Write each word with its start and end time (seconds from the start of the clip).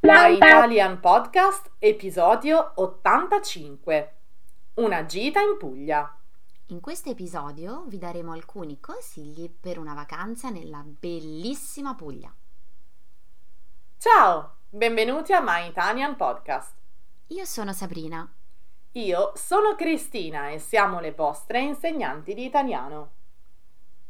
My 0.00 0.32
Italian 0.32 0.98
Podcast, 0.98 1.72
episodio 1.78 2.72
85. 2.76 4.14
Una 4.76 5.04
gita 5.04 5.42
in 5.42 5.58
Puglia. 5.58 6.16
In 6.68 6.80
questo 6.80 7.10
episodio 7.10 7.84
vi 7.86 7.98
daremo 7.98 8.32
alcuni 8.32 8.80
consigli 8.80 9.50
per 9.50 9.78
una 9.78 9.92
vacanza 9.92 10.48
nella 10.48 10.82
bellissima 10.82 11.94
Puglia. 11.94 12.34
Ciao, 13.98 14.54
benvenuti 14.70 15.34
a 15.34 15.42
My 15.42 15.68
Italian 15.68 16.16
Podcast. 16.16 16.72
Io 17.26 17.44
sono 17.44 17.74
Sabrina. 17.74 18.26
Io 18.92 19.32
sono 19.34 19.74
Cristina 19.74 20.48
e 20.48 20.58
siamo 20.58 20.98
le 20.98 21.12
vostre 21.12 21.60
insegnanti 21.60 22.32
di 22.32 22.46
italiano. 22.46 23.10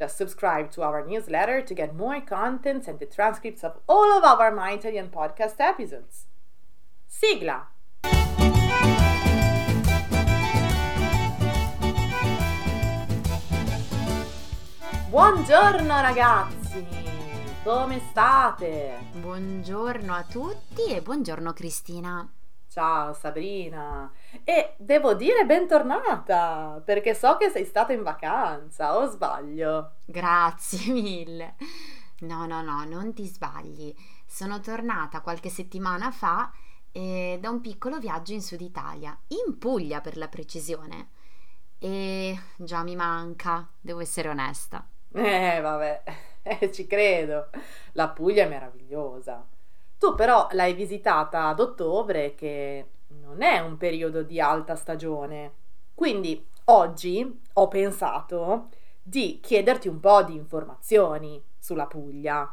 Just 0.00 0.16
subscribe 0.16 0.70
to 0.70 0.82
our 0.82 1.04
newsletter 1.06 1.60
to 1.60 1.74
get 1.74 1.94
more 1.94 2.22
contents 2.22 2.88
and 2.88 2.98
the 2.98 3.04
transcripts 3.04 3.62
of 3.62 3.80
all 3.86 4.10
of 4.10 4.24
our 4.24 4.50
My 4.50 4.70
Italian 4.70 5.10
podcast 5.10 5.56
episodes. 5.60 6.24
Sigla! 7.06 7.66
Buongiorno 15.10 16.00
ragazzi! 16.00 16.86
Come 17.62 18.00
state? 18.08 19.00
Buongiorno 19.20 20.14
a 20.14 20.22
tutti 20.22 20.94
e 20.94 21.02
buongiorno 21.02 21.52
Cristina. 21.52 22.26
Ciao 22.70 23.12
Sabrina! 23.14 24.12
E 24.44 24.74
devo 24.76 25.14
dire 25.14 25.44
bentornata, 25.44 26.80
perché 26.84 27.14
so 27.14 27.36
che 27.36 27.50
sei 27.50 27.64
stata 27.64 27.92
in 27.92 28.04
vacanza, 28.04 28.96
o 28.96 29.06
sbaglio? 29.10 29.94
Grazie 30.04 30.92
mille. 30.94 31.56
No, 32.20 32.46
no, 32.46 32.62
no, 32.62 32.84
non 32.84 33.12
ti 33.12 33.26
sbagli. 33.26 33.92
Sono 34.24 34.60
tornata 34.60 35.20
qualche 35.20 35.48
settimana 35.48 36.12
fa 36.12 36.52
eh, 36.92 37.38
da 37.40 37.50
un 37.50 37.60
piccolo 37.60 37.98
viaggio 37.98 38.34
in 38.34 38.40
Sud 38.40 38.60
Italia, 38.60 39.18
in 39.46 39.58
Puglia 39.58 40.00
per 40.00 40.16
la 40.16 40.28
precisione. 40.28 41.08
E 41.76 42.38
già 42.54 42.84
mi 42.84 42.94
manca, 42.94 43.68
devo 43.80 43.98
essere 43.98 44.28
onesta. 44.28 44.86
Eh, 45.12 45.58
vabbè, 45.60 46.02
eh, 46.42 46.70
ci 46.70 46.86
credo. 46.86 47.50
La 47.94 48.10
Puglia 48.10 48.44
è 48.44 48.48
meravigliosa. 48.48 49.44
Tu 50.00 50.14
però 50.14 50.48
l'hai 50.52 50.72
visitata 50.72 51.48
ad 51.48 51.60
ottobre, 51.60 52.34
che 52.34 52.86
non 53.20 53.42
è 53.42 53.58
un 53.58 53.76
periodo 53.76 54.22
di 54.22 54.40
alta 54.40 54.74
stagione. 54.74 55.52
Quindi 55.94 56.42
oggi 56.64 57.40
ho 57.52 57.68
pensato 57.68 58.68
di 59.02 59.40
chiederti 59.42 59.88
un 59.88 60.00
po' 60.00 60.22
di 60.22 60.34
informazioni 60.34 61.38
sulla 61.58 61.86
Puglia. 61.86 62.50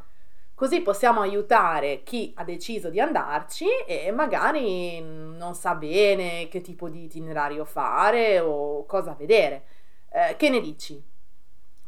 Così 0.53 0.81
possiamo 0.81 1.21
aiutare 1.21 2.03
chi 2.03 2.33
ha 2.35 2.43
deciso 2.43 2.89
di 2.89 2.99
andarci 2.99 3.65
e 3.87 4.11
magari 4.11 4.99
non 4.99 5.55
sa 5.55 5.73
bene 5.75 6.49
che 6.49 6.59
tipo 6.59 6.89
di 6.89 7.05
itinerario 7.05 7.63
fare 7.63 8.41
o 8.41 8.85
cosa 8.85 9.13
vedere. 9.13 9.63
Eh, 10.09 10.35
che 10.35 10.49
ne 10.49 10.59
dici? 10.59 11.01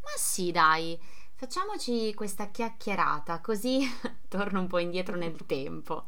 Ma 0.03 0.09
sì, 0.15 0.51
dai 0.51 0.97
Facciamoci 1.39 2.13
questa 2.15 2.49
chiacchierata, 2.49 3.39
così 3.39 3.79
torno 4.27 4.59
un 4.59 4.67
po' 4.67 4.77
indietro 4.77 5.15
nel 5.15 5.37
tempo. 5.47 6.07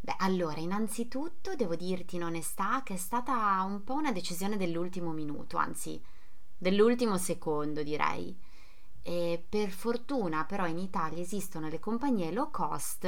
Beh, 0.00 0.16
allora, 0.18 0.58
innanzitutto 0.58 1.54
devo 1.54 1.76
dirti 1.76 2.16
in 2.16 2.24
onestà 2.24 2.82
che 2.82 2.94
è 2.94 2.96
stata 2.96 3.62
un 3.62 3.84
po' 3.84 3.94
una 3.94 4.10
decisione 4.10 4.56
dell'ultimo 4.56 5.12
minuto, 5.12 5.58
anzi, 5.58 6.02
dell'ultimo 6.58 7.18
secondo, 7.18 7.84
direi. 7.84 8.36
E 9.00 9.44
per 9.48 9.70
fortuna, 9.70 10.44
però, 10.44 10.66
in 10.66 10.78
Italia 10.78 11.22
esistono 11.22 11.68
le 11.68 11.78
compagnie 11.78 12.32
low 12.32 12.50
cost 12.50 13.02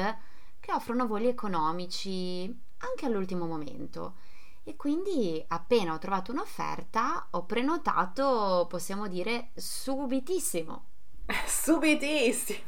che 0.61 0.73
offrono 0.73 1.09
voli 1.09 1.27
economici 1.27 2.45
anche 2.79 3.07
all'ultimo 3.07 3.47
momento. 3.47 4.15
E 4.63 4.77
quindi, 4.77 5.45
appena 5.49 5.95
ho 5.95 5.99
trovato 5.99 6.31
un'offerta, 6.31 7.27
ho 7.31 7.45
prenotato, 7.45 8.67
possiamo 8.69 9.09
dire, 9.09 9.51
subitissimo. 9.57 10.91
Subitissimo. 11.47 12.59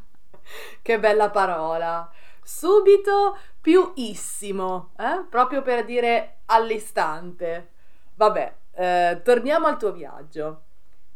che 0.82 0.98
bella 0.98 1.30
parola. 1.30 2.10
Subito 2.42 3.38
più 3.60 3.92
issimo, 3.96 4.92
eh? 4.98 5.24
proprio 5.28 5.62
per 5.62 5.84
dire 5.84 6.38
all'istante. 6.46 7.70
Vabbè, 8.14 8.54
eh, 8.72 9.20
torniamo 9.22 9.66
al 9.66 9.78
tuo 9.78 9.92
viaggio. 9.92 10.62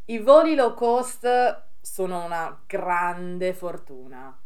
I 0.06 0.19
voli 0.19 0.54
low 0.54 0.75
cost 0.75 1.62
sono 1.80 2.25
una 2.25 2.60
grande 2.66 3.52
fortuna. 3.54 4.38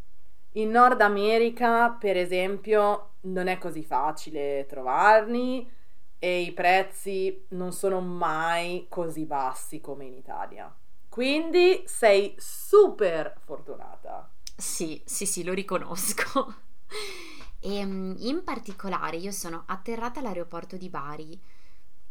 In 0.52 0.70
Nord 0.70 1.00
America, 1.00 1.90
per 1.90 2.16
esempio, 2.16 3.14
non 3.22 3.48
è 3.48 3.58
così 3.58 3.82
facile 3.82 4.66
trovarli 4.66 5.70
e 6.18 6.40
i 6.40 6.52
prezzi 6.52 7.46
non 7.50 7.72
sono 7.72 8.00
mai 8.00 8.86
così 8.88 9.24
bassi 9.24 9.80
come 9.80 10.04
in 10.04 10.14
Italia. 10.14 10.74
Quindi 11.18 11.82
sei 11.84 12.36
super 12.38 13.40
fortunata. 13.44 14.30
Sì, 14.56 15.02
sì, 15.04 15.26
sì, 15.26 15.42
lo 15.42 15.52
riconosco. 15.52 16.54
e 17.58 17.74
ehm, 17.76 18.14
in 18.18 18.44
particolare 18.44 19.16
io 19.16 19.32
sono 19.32 19.64
atterrata 19.66 20.20
all'aeroporto 20.20 20.76
di 20.76 20.88
Bari. 20.88 21.36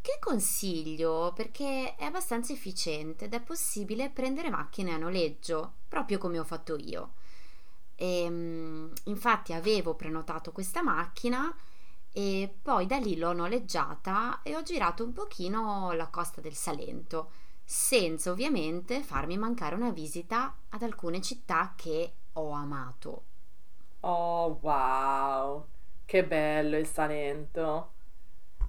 Che 0.02 0.18
consiglio 0.20 1.32
perché 1.34 1.96
è 1.96 2.04
abbastanza 2.04 2.52
efficiente 2.52 3.24
ed 3.24 3.34
è 3.34 3.40
possibile 3.40 4.10
prendere 4.10 4.50
macchine 4.50 4.92
a 4.92 4.98
noleggio, 4.98 5.76
proprio 5.88 6.18
come 6.18 6.38
ho 6.38 6.44
fatto 6.44 6.76
io. 6.76 7.14
E, 7.96 8.24
ehm, 8.24 8.92
infatti 9.06 9.54
avevo 9.54 9.96
prenotato 9.96 10.52
questa 10.52 10.84
macchina 10.84 11.56
e 12.12 12.54
poi 12.62 12.86
da 12.86 12.98
lì 12.98 13.16
l'ho 13.16 13.32
noleggiata 13.32 14.42
e 14.44 14.58
ho 14.58 14.64
girato 14.64 15.06
un 15.06 15.14
pochino 15.14 15.94
la 15.94 16.08
costa 16.08 16.42
del 16.42 16.56
Salento 16.56 17.46
senza 17.70 18.32
ovviamente 18.32 19.04
farmi 19.04 19.38
mancare 19.38 19.76
una 19.76 19.90
visita 19.92 20.56
ad 20.70 20.84
alcune 20.84 21.20
città 21.20 21.74
che 21.76 22.14
ho 22.32 22.52
amato. 22.52 23.24
Oh 24.00 24.58
wow, 24.62 25.66
che 26.06 26.24
bello 26.24 26.78
il 26.78 26.88
Salento! 26.88 27.92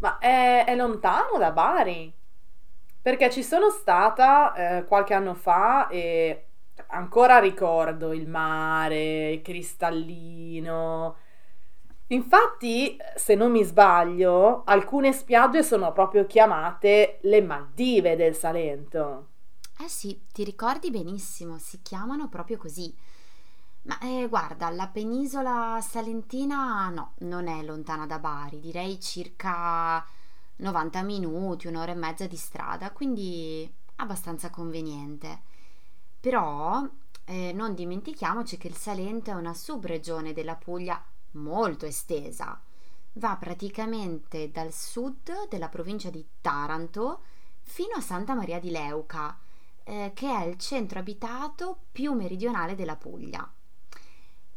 Ma 0.00 0.19
è, 0.19 0.64
è 0.66 0.75
lontano 0.75 1.38
da 1.38 1.53
Bari? 1.53 2.12
Perché 3.00 3.31
ci 3.31 3.44
sono 3.44 3.70
stata 3.70 4.53
eh, 4.54 4.84
qualche 4.84 5.14
anno 5.14 5.34
fa 5.34 5.87
e 5.87 6.47
ancora 6.88 7.38
ricordo 7.38 8.12
il 8.12 8.26
mare 8.26 9.41
cristallino 9.44 11.16
Infatti, 12.10 12.96
se 13.16 13.34
non 13.34 13.50
mi 13.50 13.62
sbaglio, 13.64 14.62
alcune 14.64 15.12
spiagge 15.12 15.62
sono 15.62 15.92
proprio 15.92 16.26
chiamate 16.26 17.19
le 17.22 17.42
Maldive 17.42 18.16
del 18.16 18.34
Salento. 18.34 19.26
Eh 19.80 19.88
sì, 19.88 20.20
ti 20.32 20.42
ricordi 20.42 20.91
benissimo, 20.91 21.58
si 21.58 21.80
chiamano 21.82 22.28
proprio 22.28 22.56
così. 22.56 22.94
Ma 23.82 23.98
eh, 24.00 24.26
guarda, 24.28 24.70
la 24.70 24.88
penisola 24.88 25.78
salentina 25.82 26.88
no, 26.88 27.12
non 27.20 27.46
è 27.46 27.62
lontana 27.62 28.06
da 28.06 28.19
Bari, 28.19 28.61
direi 28.61 29.00
circa 29.00 30.04
90 30.56 31.02
minuti, 31.02 31.66
un'ora 31.69 31.93
e 31.93 31.94
mezza 31.94 32.26
di 32.26 32.37
strada, 32.37 32.90
quindi 32.90 33.70
abbastanza 33.96 34.50
conveniente. 34.50 35.43
Però 36.20 36.87
eh, 37.25 37.52
non 37.52 37.75
dimentichiamoci 37.75 38.56
che 38.56 38.69
il 38.69 38.76
Salento 38.76 39.31
è 39.31 39.34
una 39.34 39.54
subregione 39.54 40.32
della 40.32 40.56
Puglia 40.56 41.02
molto 41.43 41.87
estesa. 41.87 42.61
Va 43.14 43.37
praticamente 43.37 44.50
dal 44.50 44.73
sud 44.73 45.49
della 45.49 45.69
provincia 45.69 46.11
di 46.11 46.25
Taranto 46.40 47.23
fino 47.62 47.94
a 47.96 48.00
Santa 48.00 48.35
Maria 48.35 48.61
di 48.61 48.70
Leuca, 48.70 49.38
eh, 49.85 50.12
che 50.14 50.29
è 50.29 50.44
il 50.44 50.56
centro 50.58 50.99
abitato 50.99 51.85
più 51.90 52.12
meridionale 52.12 52.75
della 52.75 52.96
Puglia. 52.96 53.50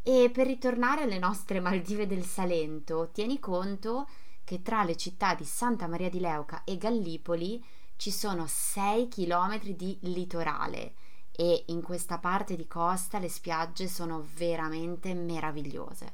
E 0.04 0.32
per 0.34 0.48
ritornare 0.48 1.04
alle 1.04 1.20
nostre 1.20 1.60
Maldive 1.60 2.08
del 2.08 2.26
Salento, 2.26 3.10
tieni 3.12 3.40
conto 3.40 4.08
che 4.44 4.62
tra 4.62 4.84
le 4.84 4.98
città 4.98 5.36
di 5.36 5.46
Santa 5.46 5.88
Maria 5.88 6.10
di 6.10 6.20
Leuca 6.20 6.64
e 6.64 6.78
Gallipoli 6.78 7.64
ci 7.96 8.12
sono 8.12 8.46
6 8.48 9.08
km 9.08 9.60
di 9.76 9.98
litorale 10.02 10.96
e 11.32 11.66
in 11.68 11.82
questa 11.82 12.18
parte 12.18 12.56
di 12.56 12.68
costa 12.68 13.20
le 13.20 13.30
spiagge 13.30 13.88
sono 13.88 14.26
veramente 14.36 15.14
meravigliose. 15.14 16.14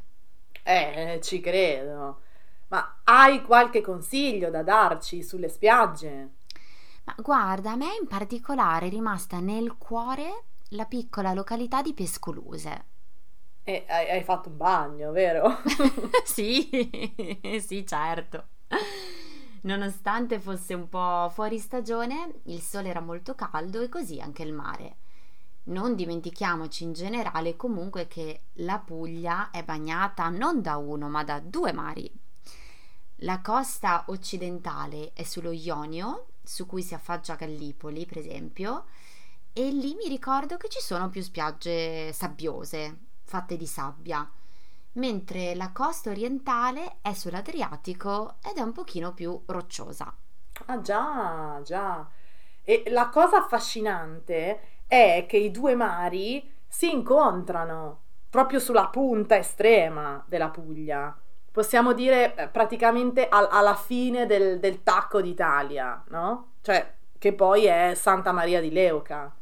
Eh, 0.68 1.20
ci 1.24 1.40
credo. 1.40 2.20
Ma 2.68 3.00
hai 3.06 3.42
qualche 3.42 3.80
consiglio 3.80 4.50
da 4.50 4.64
darci 4.64 5.24
sulle 5.24 5.48
spiagge? 5.48 6.32
Ma 7.06 7.16
guarda, 7.18 7.72
a 7.72 7.76
me 7.78 7.96
in 8.02 8.06
particolare 8.06 8.88
è 8.88 8.90
rimasta 8.90 9.40
nel 9.40 9.78
cuore 9.78 10.44
la 10.72 10.84
piccola 10.84 11.32
località 11.32 11.82
di 11.82 11.94
Pescoluse. 11.94 12.86
E 13.64 13.86
hai, 13.88 14.10
hai 14.10 14.24
fatto 14.24 14.50
un 14.50 14.58
bagno, 14.58 15.12
vero? 15.12 15.62
sì, 16.26 16.70
sì, 17.66 17.86
certo. 17.86 18.48
Nonostante 19.62 20.40
fosse 20.40 20.74
un 20.74 20.90
po' 20.90 21.30
fuori 21.30 21.60
stagione, 21.60 22.42
il 22.46 22.62
sole 22.62 22.90
era 22.90 23.00
molto 23.00 23.36
caldo 23.36 23.82
e 23.82 23.90
così 23.90 24.20
anche 24.20 24.44
il 24.44 24.54
mare. 24.54 24.98
Non 25.68 25.96
dimentichiamoci 25.96 26.84
in 26.84 26.94
generale 26.94 27.58
comunque 27.58 28.08
che 28.08 28.44
la 28.54 28.80
Puglia 28.80 29.50
è 29.52 29.64
bagnata 29.64 30.30
non 30.30 30.62
da 30.62 30.78
uno 30.78 31.10
ma 31.10 31.24
da 31.26 31.40
due 31.40 31.74
mari. 31.74 32.10
La 33.22 33.42
costa 33.42 34.06
occidentale 34.08 35.12
è 35.14 35.24
sullo 35.24 35.52
Ionio, 35.52 36.28
su 36.44 36.66
cui 36.66 36.84
si 36.84 36.94
affaccia 36.94 37.36
Gallipoli, 37.36 38.06
per 38.06 38.20
esempio, 38.20 38.86
e 39.52 39.70
lì 39.70 39.96
mi 39.96 40.08
ricordo 40.08 40.56
che 40.56 40.70
ci 40.70 40.80
sono 40.80 41.10
più 41.10 41.22
spiagge 41.22 42.14
sabbiose, 42.14 43.00
fatte 43.24 43.58
di 43.58 43.66
sabbia, 43.66 44.30
mentre 44.94 45.54
la 45.56 45.72
costa 45.72 46.12
orientale 46.12 46.98
è 47.02 47.12
sull'Adriatico 47.14 48.36
ed 48.42 48.58
è 48.58 48.62
un 48.62 48.72
pochino 48.72 49.14
più 49.14 49.42
rocciosa. 49.48 50.16
Ah 50.68 50.80
già, 50.82 51.60
già. 51.64 52.08
E 52.64 52.84
la 52.88 53.10
cosa 53.10 53.38
affascinante 53.38 54.77
è 54.88 55.26
che 55.28 55.38
i 55.38 55.52
due 55.52 55.76
mari 55.76 56.52
si 56.68 56.92
incontrano 56.92 58.02
proprio 58.30 58.60
sulla 58.60 58.88
punta 58.88 59.38
estrema 59.38 60.24
della 60.28 60.50
Puglia. 60.50 61.16
Possiamo 61.52 61.94
dire 61.94 62.36
eh, 62.36 62.48
praticamente 62.48 63.28
al- 63.28 63.48
alla 63.50 63.76
fine 63.76 64.26
del, 64.26 64.60
del 64.60 64.84
tacco 64.84 65.22
d'Italia, 65.22 66.04
no? 66.10 66.54
Cioè, 66.62 66.96
che 67.18 67.34
poi 67.34 67.66
è 67.66 67.94
Santa 67.96 68.32
Maria 68.32 68.62
di 68.62 68.72
Leuca. 68.72 69.34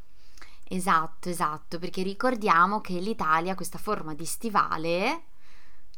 Esatto, 0.68 1.30
esatto, 1.30 1.78
perché 1.78 2.02
ricordiamo 2.02 2.82
che 2.82 2.94
l'Italia 2.94 3.52
ha 3.52 3.56
questa 3.56 3.78
forma 3.78 4.16
di 4.16 4.26
stivale 4.26 5.24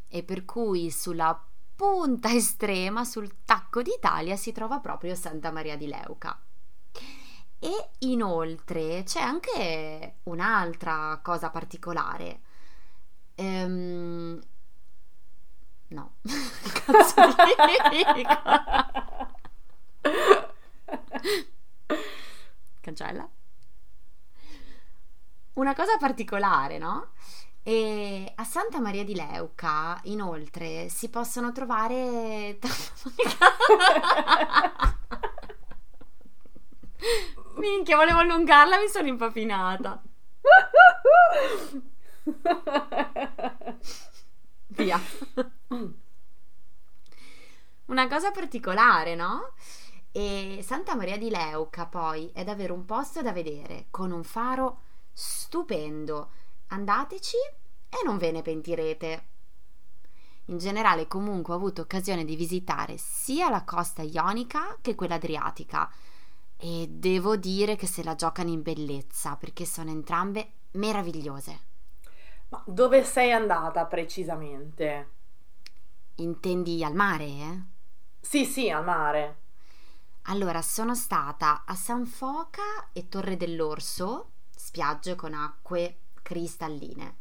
e 0.09 0.23
per 0.23 0.43
cui 0.43 0.89
sulla 0.89 1.39
punta 1.75 2.31
estrema, 2.31 3.03
sul 3.03 3.43
tacco 3.45 3.81
d'Italia, 3.81 4.35
si 4.35 4.51
trova 4.51 4.79
proprio 4.79 5.13
Santa 5.15 5.51
Maria 5.51 5.77
di 5.77 5.87
Leuca. 5.87 6.37
E 7.59 7.89
inoltre 7.99 9.03
c'è 9.03 9.19
anche 9.19 10.17
un'altra 10.23 11.19
cosa 11.23 11.49
particolare. 11.49 12.41
Ehm... 13.35 14.39
No, 15.89 16.15
cazzo 16.85 17.21
dico? 18.13 18.41
Cancella. 22.81 23.27
Una 25.53 25.73
cosa 25.73 25.97
particolare, 25.97 26.77
no? 26.77 27.13
E 27.63 28.31
a 28.35 28.43
Santa 28.43 28.79
Maria 28.79 29.03
di 29.03 29.15
Leuca, 29.15 29.99
inoltre, 30.03 30.87
si 30.89 31.09
possono 31.09 31.51
trovare... 31.51 32.59
Minchia, 37.57 37.95
volevo 37.95 38.19
allungarla, 38.19 38.77
mi 38.79 38.87
sono 38.87 39.07
impapinata. 39.07 40.01
Via. 44.67 44.99
Una 47.85 48.07
cosa 48.07 48.31
particolare, 48.31 49.15
no? 49.15 49.53
E 50.11 50.59
Santa 50.63 50.95
Maria 50.95 51.17
di 51.17 51.29
Leuca 51.29 51.85
poi 51.85 52.29
è 52.33 52.43
davvero 52.43 52.73
un 52.73 52.85
posto 52.85 53.21
da 53.21 53.31
vedere, 53.31 53.87
con 53.89 54.11
un 54.11 54.23
faro 54.23 54.81
stupendo. 55.13 56.31
Andateci 56.67 57.37
e 57.89 57.97
non 58.05 58.17
ve 58.17 58.31
ne 58.31 58.41
pentirete. 58.41 59.27
In 60.45 60.57
generale 60.57 61.07
comunque 61.07 61.53
ho 61.53 61.57
avuto 61.57 61.81
occasione 61.81 62.23
di 62.23 62.35
visitare 62.35 62.97
sia 62.97 63.49
la 63.49 63.63
costa 63.63 64.01
ionica 64.01 64.77
che 64.81 64.95
quella 64.95 65.15
adriatica 65.15 65.91
e 66.57 66.87
devo 66.89 67.37
dire 67.37 67.75
che 67.75 67.87
se 67.87 68.03
la 68.03 68.15
giocano 68.15 68.49
in 68.49 68.61
bellezza 68.61 69.35
perché 69.35 69.65
sono 69.65 69.91
entrambe 69.91 70.53
meravigliose. 70.71 71.59
Ma 72.49 72.63
dove 72.65 73.03
sei 73.03 73.31
andata 73.31 73.85
precisamente? 73.85 75.11
Intendi 76.15 76.83
al 76.83 76.95
mare? 76.95 77.25
Eh? 77.25 77.61
Sì, 78.19 78.45
sì, 78.45 78.69
al 78.69 78.83
mare. 78.83 79.41
Allora, 80.23 80.61
sono 80.61 80.95
stata 80.95 81.63
a 81.65 81.75
San 81.75 82.05
Foca 82.05 82.89
e 82.91 83.07
Torre 83.07 83.37
dell'Orso, 83.37 84.31
spiagge 84.55 85.15
con 85.15 85.33
acque 85.33 85.99
cristalline. 86.21 87.17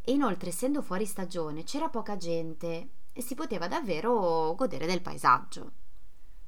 E 0.00 0.12
inoltre, 0.12 0.50
essendo 0.50 0.82
fuori 0.82 1.04
stagione, 1.04 1.64
c'era 1.64 1.88
poca 1.88 2.16
gente 2.16 2.88
e 3.12 3.22
si 3.22 3.34
poteva 3.34 3.68
davvero 3.68 4.54
godere 4.56 4.86
del 4.86 5.02
paesaggio. 5.02 5.72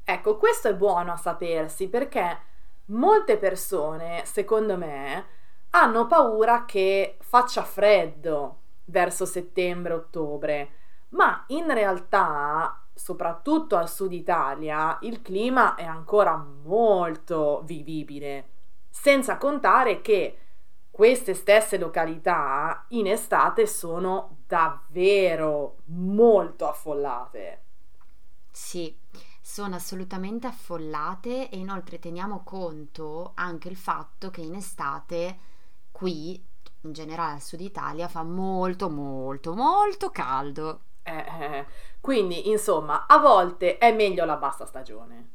Ecco, 0.04 0.36
questo 0.36 0.68
è 0.68 0.74
buono 0.74 1.12
a 1.12 1.16
sapersi 1.16 1.88
perché 1.88 2.38
molte 2.86 3.38
persone, 3.38 4.22
secondo 4.26 4.76
me, 4.76 5.26
hanno 5.70 6.06
paura 6.06 6.66
che 6.66 7.16
faccia 7.20 7.62
freddo 7.62 8.58
verso 8.84 9.24
settembre-ottobre, 9.24 10.70
ma 11.10 11.44
in 11.48 11.72
realtà, 11.72 12.82
soprattutto 12.92 13.76
al 13.76 13.88
sud 13.88 14.12
Italia, 14.12 14.98
il 15.02 15.22
clima 15.22 15.74
è 15.74 15.84
ancora 15.84 16.36
molto 16.36 17.62
vivibile, 17.64 18.50
senza 18.90 19.38
contare 19.38 20.02
che 20.02 20.38
queste 20.90 21.34
stesse 21.34 21.78
località 21.78 22.84
in 22.88 23.06
estate 23.06 23.66
sono 23.66 24.36
davvero 24.46 25.78
molto 25.86 26.68
affollate. 26.68 27.62
Sì, 28.52 28.96
sono 29.46 29.74
assolutamente 29.74 30.46
affollate 30.46 31.50
e 31.50 31.58
inoltre 31.58 31.98
teniamo 31.98 32.42
conto 32.44 33.32
anche 33.34 33.68
il 33.68 33.76
fatto 33.76 34.30
che 34.30 34.40
in 34.40 34.54
estate 34.54 35.38
qui, 35.92 36.42
in 36.80 36.92
generale 36.94 37.34
al 37.34 37.42
sud 37.42 37.60
Italia, 37.60 38.08
fa 38.08 38.22
molto 38.22 38.88
molto 38.88 39.54
molto 39.54 40.08
caldo. 40.08 40.80
Eh, 41.02 41.14
eh, 41.18 41.66
quindi, 42.00 42.48
insomma, 42.48 43.06
a 43.06 43.18
volte 43.18 43.76
è 43.76 43.92
meglio 43.94 44.24
la 44.24 44.36
bassa 44.36 44.64
stagione. 44.64 45.32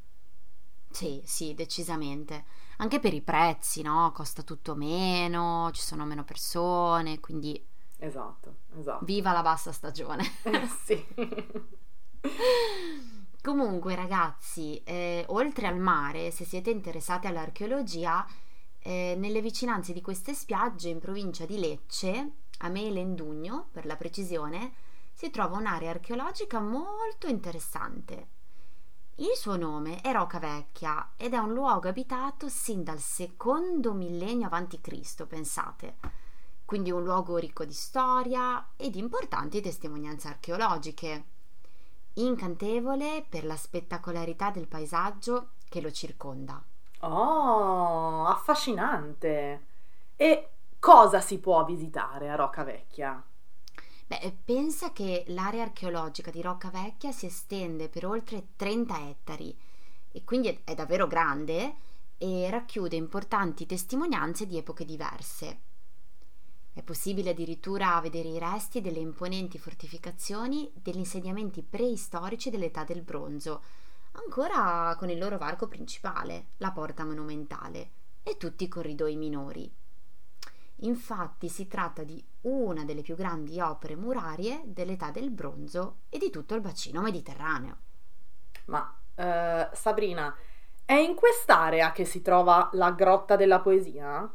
Sì, 0.89 1.22
sì, 1.24 1.54
decisamente. 1.54 2.46
Anche 2.78 3.00
per 3.00 3.13
i 3.13 3.22
prezzi, 3.22 3.84
no? 3.84 4.12
Costa 4.12 4.42
tutto 4.42 4.74
meno, 4.74 5.70
ci 5.72 5.84
sono 5.84 6.04
meno 6.06 6.24
persone, 6.24 7.20
quindi... 7.20 7.63
Esatto, 8.00 8.56
esatto. 8.75 9.06
Viva 9.06 9.34
la 9.34 9.44
bassa 9.44 9.72
stagione. 9.72 10.24
Eh, 10.42 10.68
sì. 10.84 11.06
Comunque, 13.41 13.96
ragazzi, 13.96 14.81
eh, 14.84 15.24
oltre 15.29 15.67
al 15.67 15.77
mare, 15.77 16.29
se 16.29 16.43
siete 16.43 16.72
interessati 16.72 17.25
all'archeologia, 17.25 18.27
eh, 18.79 19.15
nelle 19.17 19.41
vicinanze 19.41 19.93
di 19.93 20.01
queste 20.01 20.34
spiagge, 20.34 20.89
in 20.89 21.00
provincia 21.00 21.46
di 21.46 21.58
Lecce, 21.58 22.31
a 22.60 22.67
Melendugno 22.67 23.69
per 23.72 23.86
la 23.86 23.96
precisione, 23.96 24.74
si 25.13 25.29
trova 25.29 25.58
un'area 25.58 25.89
archeologica 25.89 26.60
molto 26.60 27.27
interessante. 27.27 28.27
Il 29.15 29.36
suo 29.36 29.55
nome 29.55 30.01
è 30.01 30.12
Roca 30.12 30.39
Vecchia 30.39 31.12
ed 31.15 31.34
è 31.34 31.38
un 31.38 31.53
luogo 31.53 31.88
abitato 31.88 32.50
sin 32.50 32.84
dal 32.84 33.00
secondo 33.00 33.93
millennio 33.93 34.50
a.C., 34.50 35.25
pensate. 35.25 35.96
Quindi 36.65 36.91
un 36.91 37.03
luogo 37.03 37.38
ricco 37.38 37.63
di 37.63 37.74
storia 37.74 38.72
e 38.75 38.89
di 38.89 39.00
importanti 39.00 39.62
testimonianze 39.62 40.27
archeologiche 40.27 41.24
incantevole 42.13 43.25
per 43.28 43.46
la 43.46 43.56
spettacolarità 43.56 44.51
del 44.51 44.68
paesaggio 44.68 45.51
che 45.70 45.82
lo 45.82 45.92
circonda. 45.92 46.62
Oh, 47.01 48.25
affascinante! 48.25 49.66
E 50.16 50.50
cosa 50.80 51.22
si 51.22 51.39
può 51.39 51.63
visitare 51.63 52.30
a 52.30 52.36
Rocca 52.36 52.63
Vecchia? 52.63 53.24
Beh, 54.06 54.36
pensa 54.44 54.92
che 54.92 55.24
l'area 55.28 55.63
archeologica 55.63 56.32
di 56.32 56.42
Rocca 56.42 56.70
Vecchia 56.70 57.12
si 57.12 57.28
estende 57.28 57.89
per 57.89 58.06
oltre 58.06 58.48
30 58.56 59.08
ettari 59.08 59.56
e 60.12 60.24
quindi 60.24 60.62
è 60.63 60.74
davvero 60.74 61.08
grande 61.08 61.75
e 62.18 62.50
racchiude 62.50 62.96
importanti 62.96 63.66
testimonianze 63.66 64.46
di 64.48 64.58
epoche 64.58 64.84
diverse. 64.84 65.60
È 66.72 66.82
possibile 66.84 67.32
addirittura 67.32 68.00
vedere 68.00 68.30
i 68.30 68.40
resti 68.40 68.82
delle 68.82 69.00
imponenti 69.00 69.58
fortificazioni 69.58 70.72
degli 70.74 70.98
insediamenti 70.98 71.62
preistorici 71.62 72.50
dell'età 72.50 72.84
del 72.84 73.02
bronzo, 73.02 73.62
ancora 74.14 74.96
con 74.98 75.10
il 75.10 75.18
loro 75.18 75.38
varco 75.38 75.68
principale, 75.68 76.52
la 76.58 76.72
porta 76.72 77.04
monumentale, 77.04 77.92
e 78.24 78.38
tutti 78.38 78.64
i 78.64 78.68
corridoi 78.68 79.16
minori. 79.16 79.72
Infatti 80.82 81.50
si 81.50 81.68
tratta 81.68 82.04
di 82.04 82.24
una 82.42 82.86
delle 82.86 83.02
più 83.02 83.16
grandi 83.16 83.60
opere 83.60 83.96
murarie 83.96 84.62
dell'età 84.66 85.12
del 85.12 85.30
bronzo 85.30 86.02
e 86.10 86.18
di 86.18 86.30
tutto 86.30 86.56
il 86.56 86.62
bacino 86.62 87.02
mediterraneo. 87.02 87.78
Ma 88.66 88.98
eh, 89.16 89.70
Sabrina, 89.74 90.34
è 90.86 90.94
in 90.94 91.16
quest'area 91.16 91.92
che 91.92 92.06
si 92.06 92.22
trova 92.22 92.70
la 92.74 92.92
Grotta 92.92 93.36
della 93.36 93.60
Poesia? 93.60 94.32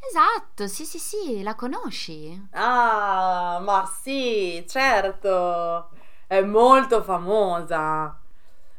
Esatto, 0.00 0.66
sì, 0.66 0.84
sì, 0.84 0.98
sì, 0.98 1.42
la 1.42 1.54
conosci? 1.54 2.36
Ah, 2.52 3.58
ma 3.62 3.84
sì, 3.86 4.64
certo, 4.66 5.90
è 6.26 6.40
molto 6.40 7.02
famosa. 7.02 8.18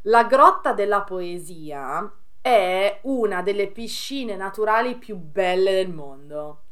La 0.03 0.23
Grotta 0.25 0.73
della 0.73 1.01
Poesia 1.03 2.11
è 2.41 2.99
una 3.03 3.41
delle 3.43 3.67
piscine 3.67 4.35
naturali 4.35 4.95
più 4.97 5.17
belle 5.17 5.71
del 5.73 5.89
mondo. 5.93 6.63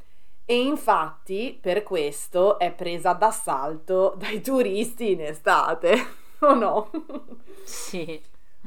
E 0.46 0.60
infatti 0.62 1.58
per 1.62 1.84
questo 1.84 2.58
è 2.60 2.72
presa 2.74 3.14
d'assalto 3.14 4.16
dai 4.18 4.42
turisti 4.42 5.12
in 5.12 5.22
estate, 5.22 5.96
o 6.40 6.54
no? 6.56 6.90
Sì. 7.64 8.22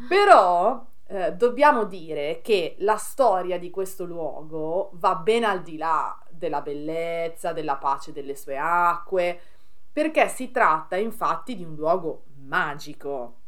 Però 0.07 0.87
eh, 1.12 1.33
dobbiamo 1.33 1.87
dire 1.87 2.40
che 2.40 2.76
la 2.79 2.97
storia 2.97 3.59
di 3.59 3.69
questo 3.69 4.05
luogo 4.05 4.90
va 4.95 5.17
ben 5.17 5.43
al 5.43 5.61
di 5.61 5.76
là 5.76 6.17
della 6.31 6.61
bellezza, 6.61 7.52
della 7.52 7.79
pace 7.79 8.12
delle 8.12 8.37
sue 8.37 8.57
acque, 8.57 9.40
perché 9.93 10.29
si 10.29 10.52
tratta 10.52 10.95
infatti 10.95 11.57
di 11.57 11.64
un 11.64 11.75
luogo 11.75 12.26
magico. 12.45 13.38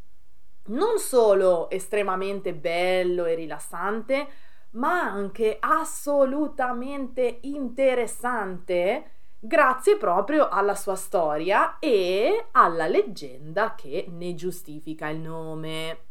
Non 0.64 0.98
solo 0.98 1.70
estremamente 1.70 2.52
bello 2.52 3.26
e 3.26 3.36
rilassante, 3.36 4.26
ma 4.70 5.00
anche 5.02 5.58
assolutamente 5.60 7.38
interessante 7.42 9.10
grazie 9.38 9.96
proprio 9.96 10.48
alla 10.48 10.74
sua 10.74 10.96
storia 10.96 11.78
e 11.78 12.46
alla 12.50 12.88
leggenda 12.88 13.76
che 13.76 14.06
ne 14.08 14.34
giustifica 14.34 15.06
il 15.08 15.18
nome. 15.18 16.10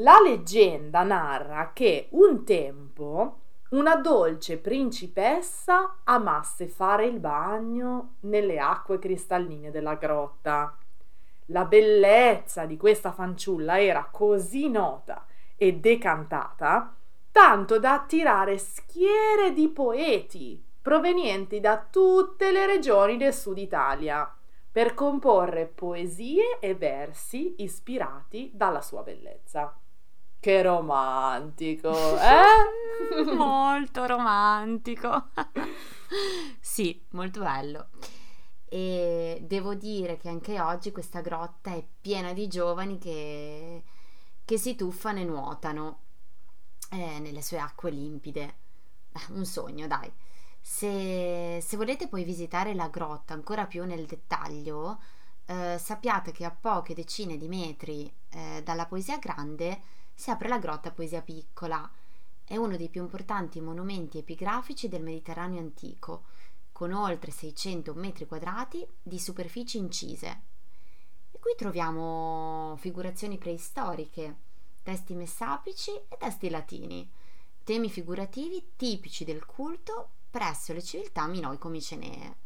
La 0.00 0.20
leggenda 0.22 1.02
narra 1.02 1.72
che 1.72 2.06
un 2.10 2.44
tempo 2.44 3.40
una 3.70 3.96
dolce 3.96 4.58
principessa 4.58 5.96
amasse 6.04 6.68
fare 6.68 7.06
il 7.06 7.18
bagno 7.18 8.14
nelle 8.20 8.60
acque 8.60 9.00
cristalline 9.00 9.72
della 9.72 9.94
grotta. 9.94 10.78
La 11.46 11.64
bellezza 11.64 12.64
di 12.64 12.76
questa 12.76 13.10
fanciulla 13.10 13.80
era 13.80 14.08
così 14.08 14.68
nota 14.68 15.26
e 15.56 15.74
decantata 15.74 16.94
tanto 17.32 17.80
da 17.80 17.94
attirare 17.94 18.56
schiere 18.56 19.52
di 19.52 19.68
poeti 19.68 20.64
provenienti 20.80 21.58
da 21.58 21.84
tutte 21.90 22.52
le 22.52 22.66
regioni 22.66 23.16
del 23.16 23.34
sud 23.34 23.58
Italia 23.58 24.32
per 24.70 24.94
comporre 24.94 25.66
poesie 25.66 26.60
e 26.60 26.76
versi 26.76 27.56
ispirati 27.58 28.52
dalla 28.54 28.80
sua 28.80 29.02
bellezza. 29.02 29.76
Che 30.40 30.62
romantico, 30.62 31.90
eh? 32.16 33.24
molto 33.34 34.06
romantico. 34.06 35.30
sì, 36.60 37.04
molto 37.10 37.40
bello. 37.40 37.88
E 38.64 39.42
devo 39.42 39.74
dire 39.74 40.16
che 40.16 40.28
anche 40.28 40.60
oggi 40.60 40.92
questa 40.92 41.22
grotta 41.22 41.72
è 41.72 41.84
piena 42.00 42.32
di 42.32 42.46
giovani 42.46 42.98
che, 42.98 43.82
che 44.44 44.58
si 44.58 44.76
tuffano 44.76 45.18
e 45.18 45.24
nuotano 45.24 46.02
eh, 46.90 47.18
nelle 47.18 47.42
sue 47.42 47.58
acque 47.58 47.90
limpide. 47.90 48.56
Un 49.30 49.44
sogno, 49.44 49.88
dai. 49.88 50.12
Se, 50.60 51.58
se, 51.60 51.76
volete 51.76 52.06
poi 52.06 52.22
visitare 52.22 52.74
la 52.74 52.88
grotta 52.88 53.34
ancora 53.34 53.66
più 53.66 53.84
nel 53.84 54.06
dettaglio, 54.06 55.00
eh, 55.46 55.78
sappiate 55.80 56.30
che 56.30 56.44
a 56.44 56.50
poche 56.50 56.94
decine 56.94 57.36
di 57.36 57.48
metri 57.48 58.12
eh, 58.28 58.62
dalla 58.62 58.86
Poesia 58.86 59.18
Grande 59.18 59.96
si 60.18 60.30
apre 60.30 60.48
la 60.48 60.58
grotta 60.58 60.90
Poesia 60.90 61.22
Piccola. 61.22 61.88
È 62.42 62.56
uno 62.56 62.76
dei 62.76 62.88
più 62.88 63.02
importanti 63.02 63.60
monumenti 63.60 64.18
epigrafici 64.18 64.88
del 64.88 65.00
Mediterraneo 65.04 65.60
antico, 65.60 66.24
con 66.72 66.92
oltre 66.92 67.30
600 67.30 67.94
metri 67.94 68.26
quadrati 68.26 68.84
di 69.00 69.16
superfici 69.20 69.78
incise. 69.78 70.42
E 71.30 71.38
qui 71.38 71.54
troviamo 71.56 72.74
figurazioni 72.80 73.38
preistoriche, 73.38 74.38
testi 74.82 75.14
messapici 75.14 75.92
e 75.92 76.16
testi 76.18 76.50
latini, 76.50 77.08
temi 77.62 77.88
figurativi 77.88 78.72
tipici 78.74 79.24
del 79.24 79.46
culto 79.46 80.14
presso 80.30 80.72
le 80.72 80.82
civiltà 80.82 81.28
minoico-micenee. 81.28 82.36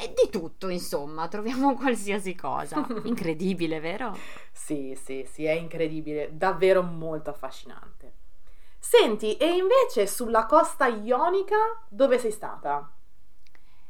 E 0.00 0.14
di 0.14 0.30
tutto, 0.30 0.68
insomma, 0.68 1.26
troviamo 1.26 1.74
qualsiasi 1.76 2.36
cosa. 2.36 2.86
Incredibile, 3.02 3.80
vero? 3.80 4.16
Sì, 4.52 4.96
sì, 5.02 5.26
sì, 5.28 5.44
è 5.44 5.50
incredibile, 5.50 6.30
davvero 6.32 6.82
molto 6.82 7.30
affascinante. 7.30 8.12
Senti, 8.78 9.36
e 9.36 9.56
invece 9.56 10.06
sulla 10.06 10.46
costa 10.46 10.86
ionica 10.86 11.56
dove 11.88 12.16
sei 12.20 12.30
stata? 12.30 12.94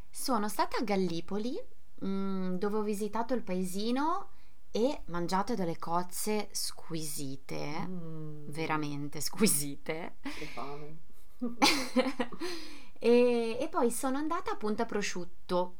Sono 0.08 0.48
stata 0.48 0.78
a 0.78 0.82
Gallipoli, 0.82 1.62
mm, 2.02 2.54
dove 2.54 2.78
ho 2.78 2.82
visitato 2.82 3.34
il 3.34 3.42
paesino 3.42 4.30
e 4.70 5.02
mangiate 5.08 5.54
delle 5.54 5.78
cozze 5.78 6.48
squisite, 6.52 7.86
mm. 7.86 8.48
veramente 8.48 9.20
squisite. 9.20 10.16
Che 10.22 10.46
fame. 10.46 10.96
e, 12.98 13.58
e 13.60 13.68
poi 13.68 13.90
sono 13.90 14.16
andata 14.16 14.52
a 14.52 14.56
Punta 14.56 14.86
Prosciutto, 14.86 15.76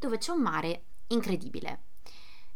dove 0.00 0.18
c'è 0.18 0.32
un 0.32 0.40
mare 0.40 0.84
incredibile. 1.08 1.82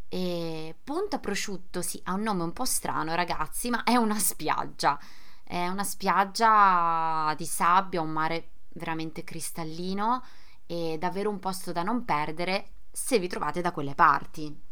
E 0.09 0.75
Punta 0.83 1.19
Prosciutto 1.19 1.81
sì, 1.81 2.01
ha 2.03 2.13
un 2.13 2.21
nome 2.21 2.43
un 2.43 2.51
po' 2.51 2.65
strano, 2.65 3.15
ragazzi, 3.15 3.69
ma 3.69 3.83
è 3.83 3.95
una 3.95 4.19
spiaggia. 4.19 4.99
È 5.43 5.67
una 5.67 5.83
spiaggia 5.83 7.33
di 7.37 7.45
sabbia, 7.45 8.01
un 8.01 8.09
mare 8.09 8.49
veramente 8.73 9.23
cristallino 9.23 10.23
e 10.65 10.97
davvero 10.99 11.29
un 11.29 11.39
posto 11.39 11.71
da 11.71 11.83
non 11.83 12.03
perdere 12.03 12.71
se 12.91 13.19
vi 13.19 13.27
trovate 13.27 13.61
da 13.61 13.71
quelle 13.71 13.93
parti. 13.93 14.63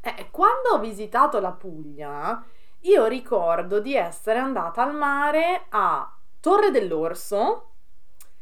Eh, 0.00 0.28
quando 0.30 0.70
ho 0.72 0.78
visitato 0.78 1.40
la 1.40 1.52
Puglia, 1.52 2.44
io 2.80 3.06
ricordo 3.06 3.80
di 3.80 3.94
essere 3.94 4.38
andata 4.38 4.82
al 4.82 4.94
mare 4.94 5.64
a 5.70 6.14
Torre 6.40 6.70
dell'Orso 6.70 7.70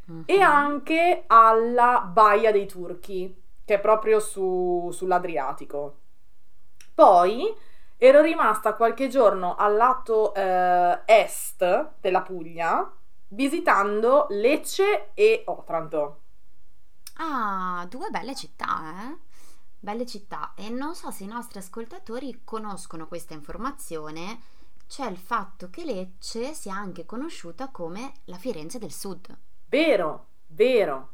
uh-huh. 0.07 0.23
e 0.27 0.37
mhm. 0.37 0.43
anche 0.43 1.25
alla 1.29 2.01
Baia 2.01 2.51
dei 2.51 2.67
Turchi, 2.67 3.42
che 3.65 3.75
è 3.75 3.81
proprio 3.81 4.21
su, 4.21 4.91
sull'Adriatico. 4.93 5.99
Poi 6.95 7.55
ero 7.97 8.21
rimasta 8.21 8.75
qualche 8.75 9.09
giorno 9.09 9.55
al 9.55 9.77
lato 9.77 10.35
eh, 10.35 11.01
est 11.05 11.91
della 12.01 12.23
Puglia 12.23 12.93
visitando 13.29 14.27
Lecce 14.31 15.11
e 15.15 15.43
Otranto. 15.47 16.21
Ah, 17.17 17.87
due 17.89 18.11
belle 18.11 18.35
città, 18.35 19.11
eh? 19.11 19.17
belle 19.79 20.07
città 20.07 20.55
e 20.57 20.69
non 20.69 20.95
so 20.95 21.11
se 21.11 21.25
i 21.25 21.29
nostri 21.29 21.59
ascoltatori 21.59 22.43
conoscono 22.45 23.09
questa 23.09 23.35
informazione, 23.35 24.41
c'è 24.87 25.09
il 25.09 25.17
fatto 25.17 25.71
che 25.71 25.85
Lecce 25.85 26.55
sia 26.55 26.75
anche 26.75 27.07
conosciuta 27.07 27.69
come 27.69 28.13
la 28.25 28.37
Firenze 28.37 28.79
del 28.79 28.93
Sud. 28.93 29.37
Vero, 29.69 30.27
vero. 30.49 31.11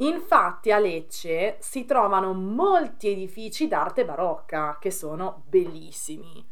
Infatti 0.00 0.72
a 0.72 0.78
Lecce 0.78 1.56
si 1.60 1.84
trovano 1.84 2.32
molti 2.32 3.08
edifici 3.08 3.68
d'arte 3.68 4.04
barocca 4.04 4.78
che 4.80 4.90
sono 4.90 5.42
bellissimi 5.46 6.48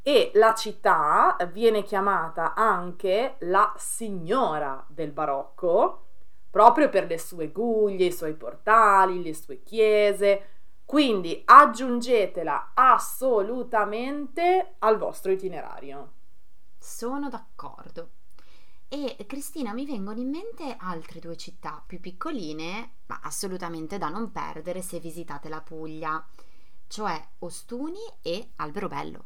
e 0.00 0.30
la 0.34 0.54
città 0.54 1.36
viene 1.52 1.82
chiamata 1.82 2.54
anche 2.54 3.36
la 3.40 3.72
signora 3.76 4.84
del 4.88 5.10
barocco 5.10 6.06
proprio 6.48 6.88
per 6.90 7.06
le 7.06 7.18
sue 7.18 7.50
guglie, 7.50 8.06
i 8.06 8.12
suoi 8.12 8.34
portali, 8.34 9.22
le 9.22 9.34
sue 9.34 9.62
chiese, 9.62 10.46
quindi 10.84 11.42
aggiungetela 11.44 12.72
assolutamente 12.74 14.74
al 14.78 14.98
vostro 14.98 15.32
itinerario. 15.32 16.12
Sono 16.78 17.28
d'accordo. 17.28 18.10
E 18.92 19.24
Cristina, 19.26 19.72
mi 19.72 19.86
vengono 19.86 20.20
in 20.20 20.28
mente 20.28 20.76
altre 20.78 21.18
due 21.18 21.34
città 21.38 21.82
più 21.86 21.98
piccoline, 21.98 22.96
ma 23.06 23.20
assolutamente 23.22 23.96
da 23.96 24.10
non 24.10 24.30
perdere 24.30 24.82
se 24.82 25.00
visitate 25.00 25.48
la 25.48 25.62
Puglia, 25.62 26.22
cioè 26.88 27.18
Ostuni 27.38 28.02
e 28.20 28.50
Alberobello. 28.56 29.24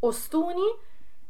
Ostuni 0.00 0.66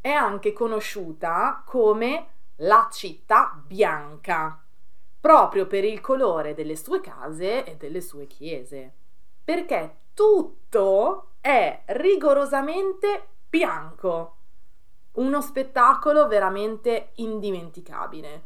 è 0.01 0.11
anche 0.11 0.53
conosciuta 0.53 1.63
come 1.65 2.27
la 2.57 2.89
città 2.91 3.63
bianca, 3.65 4.61
proprio 5.21 5.69
per 5.69 5.85
il 5.85 6.01
colore 6.01 6.55
delle 6.55 6.75
sue 6.75 7.01
case 7.01 7.65
e 7.65 7.77
delle 7.77 8.01
sue 8.01 8.27
chiese 8.27 8.95
perché 9.49 10.01
tutto 10.13 11.35
è 11.41 11.83
rigorosamente 11.87 13.29
bianco. 13.49 14.38
Uno 15.13 15.41
spettacolo 15.41 16.27
veramente 16.29 17.11
indimenticabile. 17.17 18.45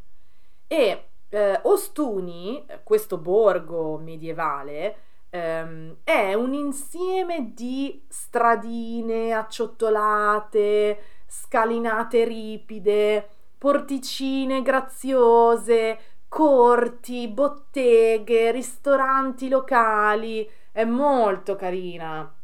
E 0.67 1.09
eh, 1.29 1.61
Ostuni, 1.65 2.65
questo 2.83 3.19
borgo 3.19 3.99
medievale, 3.99 4.97
ehm, 5.31 5.97
è 6.05 6.35
un 6.35 6.53
insieme 6.53 7.53
di 7.55 8.05
stradine 8.09 9.33
acciottolate, 9.33 10.99
scalinate 11.27 12.25
ripide, 12.25 13.29
porticine 13.57 14.63
graziose, 14.63 15.99
corti, 16.29 17.29
botteghe, 17.29 18.51
ristoranti 18.51 19.49
locali. 19.49 20.49
È 20.71 20.85
molto 20.85 21.57
carina. 21.57 22.35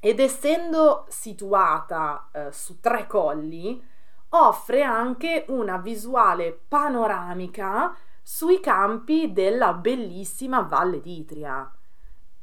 Ed 0.00 0.20
essendo 0.20 1.06
situata 1.08 2.28
eh, 2.32 2.52
su 2.52 2.80
tre 2.80 3.06
colli, 3.06 3.82
offre 4.30 4.82
anche 4.82 5.44
una 5.48 5.78
visuale 5.78 6.52
panoramica 6.52 7.96
sui 8.22 8.60
campi 8.60 9.32
della 9.32 9.72
bellissima 9.72 10.60
Valle 10.60 11.00
d'Itria. 11.00 11.72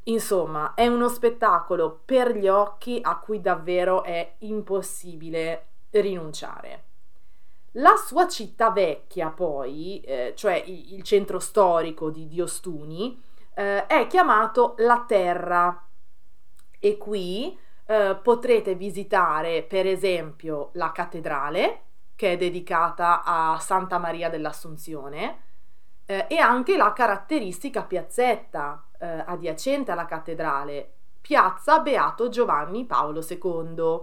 Insomma, 0.07 0.73
è 0.73 0.87
uno 0.87 1.07
spettacolo 1.07 2.01
per 2.03 2.35
gli 2.35 2.47
occhi 2.47 2.99
a 3.01 3.17
cui 3.17 3.39
davvero 3.39 4.03
è 4.03 4.35
impossibile 4.39 5.67
rinunciare. 5.91 6.83
La 7.77 7.95
sua 7.95 8.27
città 8.27 8.69
vecchia, 8.71 9.29
poi, 9.29 9.99
eh, 10.01 10.33
cioè 10.35 10.63
il, 10.65 11.03
centro 11.03 11.39
storico 11.39 12.09
di 12.09 12.27
Diostuni, 12.27 13.21
eh, 13.53 13.85
è 13.85 14.07
chiamato 14.07 14.75
La 14.77 15.03
Terra 15.07 15.84
e 16.85 16.97
qui 16.97 17.57
eh, 17.87 18.15
potrete 18.21 18.75
visitare 18.75 19.63
per 19.63 19.87
esempio 19.87 20.69
la 20.73 20.91
cattedrale 20.91 21.81
che 22.13 22.33
è 22.33 22.37
dedicata 22.37 23.23
a 23.23 23.57
Santa 23.59 23.97
Maria 23.97 24.29
dell'Assunzione 24.29 25.41
eh, 26.05 26.27
e 26.29 26.37
anche 26.37 26.77
la 26.77 26.93
caratteristica 26.93 27.81
piazzetta 27.81 28.85
eh, 28.99 29.23
adiacente 29.25 29.91
alla 29.91 30.05
cattedrale, 30.05 30.91
Piazza 31.21 31.79
Beato 31.79 32.29
Giovanni 32.29 32.85
Paolo 32.85 33.25
II, 33.27 33.99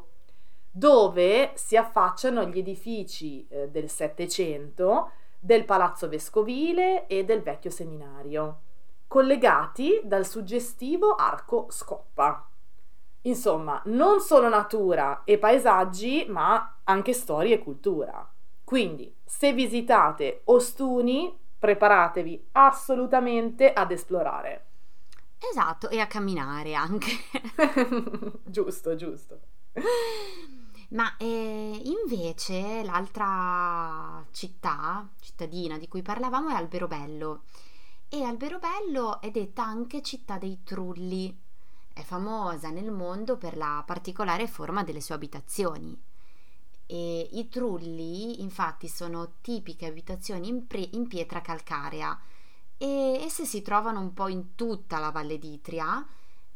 dove 0.68 1.52
si 1.54 1.76
affacciano 1.76 2.42
gli 2.46 2.58
edifici 2.58 3.46
eh, 3.46 3.68
del 3.70 3.88
Settecento, 3.88 5.12
del 5.38 5.64
Palazzo 5.64 6.08
Vescovile 6.08 7.06
e 7.06 7.24
del 7.24 7.42
vecchio 7.42 7.70
seminario, 7.70 8.62
collegati 9.06 10.00
dal 10.02 10.26
suggestivo 10.26 11.14
arco 11.14 11.66
Scoppa. 11.70 12.48
Insomma, 13.22 13.80
non 13.86 14.20
solo 14.20 14.48
natura 14.48 15.22
e 15.24 15.38
paesaggi, 15.38 16.26
ma 16.28 16.78
anche 16.84 17.12
storia 17.12 17.54
e 17.54 17.58
cultura. 17.58 18.28
Quindi, 18.64 19.14
se 19.24 19.52
visitate 19.52 20.42
Ostuni, 20.44 21.38
preparatevi 21.58 22.48
assolutamente 22.52 23.72
ad 23.72 23.92
esplorare. 23.92 24.66
Esatto, 25.50 25.88
e 25.88 26.00
a 26.00 26.06
camminare 26.06 26.74
anche. 26.74 27.10
giusto, 28.44 28.96
giusto. 28.96 29.40
Ma 30.90 31.16
eh, 31.16 31.82
invece 31.84 32.82
l'altra 32.82 34.24
città, 34.32 35.08
cittadina 35.20 35.78
di 35.78 35.88
cui 35.88 36.02
parlavamo 36.02 36.50
è 36.50 36.54
Alberobello. 36.54 37.42
E 38.08 38.22
Alberobello 38.24 39.20
è 39.20 39.30
detta 39.30 39.64
anche 39.64 40.02
città 40.02 40.38
dei 40.38 40.62
trulli. 40.62 41.41
È 41.94 42.02
famosa 42.02 42.70
nel 42.70 42.90
mondo 42.90 43.36
per 43.36 43.56
la 43.56 43.82
particolare 43.86 44.46
forma 44.46 44.82
delle 44.84 45.00
sue 45.00 45.14
abitazioni. 45.14 46.00
E 46.86 47.28
I 47.32 47.48
trulli, 47.48 48.42
infatti, 48.42 48.88
sono 48.88 49.34
tipiche 49.40 49.86
abitazioni 49.86 50.48
in, 50.48 50.66
pre- 50.66 50.88
in 50.92 51.06
pietra 51.08 51.40
calcarea 51.40 52.18
e 52.76 53.20
esse 53.22 53.44
si 53.44 53.62
trovano 53.62 54.00
un 54.00 54.12
po' 54.12 54.28
in 54.28 54.54
tutta 54.54 54.98
la 54.98 55.10
Valle 55.10 55.38
d'Itria, 55.38 56.04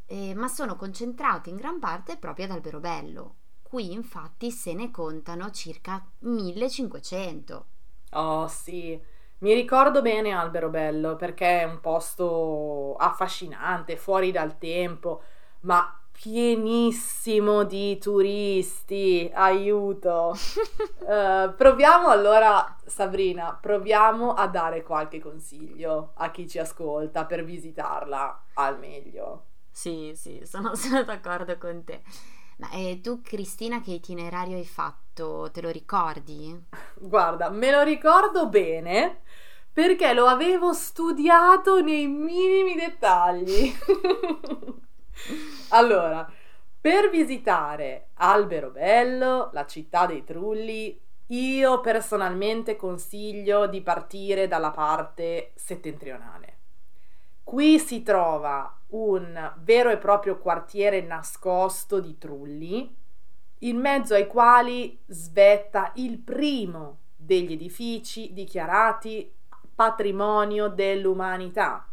eh, 0.07 0.35
ma 0.35 0.49
sono 0.49 0.76
concentrate 0.76 1.50
in 1.50 1.57
gran 1.57 1.78
parte 1.78 2.16
proprio 2.16 2.47
ad 2.47 2.52
Alberobello. 2.52 3.35
Qui 3.62 3.93
infatti 3.93 4.50
se 4.50 4.75
ne 4.75 4.90
contano 4.90 5.50
circa 5.50 6.04
1500. 6.21 7.67
Oh 8.13 8.47
sì, 8.49 9.00
mi 9.39 9.52
ricordo 9.54 10.00
bene 10.00 10.32
Alberobello 10.32 11.17
perché 11.17 11.60
è 11.60 11.65
un 11.65 11.80
posto 11.80 12.95
affascinante, 12.97 13.97
fuori 13.97 14.30
dal 14.32 14.58
tempo, 14.58 15.23
ma 15.67 16.00
pienissimo 16.13 17.65
di 17.65 17.99
turisti, 17.99 19.31
aiuto. 19.35 20.35
uh, 21.00 21.55
proviamo 21.55 22.09
allora, 22.09 22.76
Sabrina, 22.87 23.52
proviamo 23.61 24.33
a 24.35 24.47
dare 24.47 24.83
qualche 24.83 25.21
consiglio 25.21 26.13
a 26.15 26.31
chi 26.31 26.49
ci 26.49 26.59
ascolta 26.59 27.25
per 27.26 27.45
visitarla 27.45 28.45
al 28.55 28.79
meglio. 28.79 29.45
Sì, 29.71 30.13
sì, 30.17 30.43
sono, 30.45 30.75
sono 30.76 31.02
d'accordo 31.05 31.57
con 31.59 31.85
te. 31.85 32.02
Ma 32.59 32.71
e 32.71 33.00
tu, 33.02 33.21
Cristina, 33.23 33.81
che 33.81 33.93
itinerario 33.93 34.57
hai 34.57 34.67
fatto? 34.67 35.50
Te 35.52 35.61
lo 35.61 35.71
ricordi? 35.71 36.59
Guarda, 36.99 37.49
me 37.50 37.71
lo 37.71 37.83
ricordo 37.83 38.49
bene 38.49 39.23
perché 39.73 40.13
lo 40.15 40.26
avevo 40.26 40.73
studiato 40.73 41.81
nei 41.81 42.07
minimi 42.07 42.75
dettagli. 42.75 43.73
allora, 45.71 46.31
per 46.81 47.11
visitare 47.11 48.09
Alberobello, 48.15 49.50
la 49.52 49.67
città 49.67 50.07
dei 50.07 50.25
trulli, 50.25 51.00
io 51.29 51.81
personalmente 51.81 52.76
consiglio 52.76 53.67
di 53.67 53.81
partire 53.81 54.47
dalla 54.47 54.71
parte 54.71 55.52
settentrionale. 55.57 56.59
Qui 57.43 57.79
si 57.79 58.02
trova 58.02 58.73
un 58.89 59.52
vero 59.59 59.91
e 59.91 59.99
proprio 59.99 60.39
quartiere 60.39 61.00
nascosto 61.00 61.99
di 61.99 62.19
trulli, 62.19 62.95
in 63.61 63.79
mezzo 63.79 64.15
ai 64.15 64.26
quali 64.26 65.00
svetta 65.07 65.93
il 65.97 66.19
primo 66.19 66.99
degli 67.17 67.52
edifici 67.52 68.33
dichiarati 68.33 69.33
patrimonio 69.75 70.69
dell'umanità, 70.69 71.89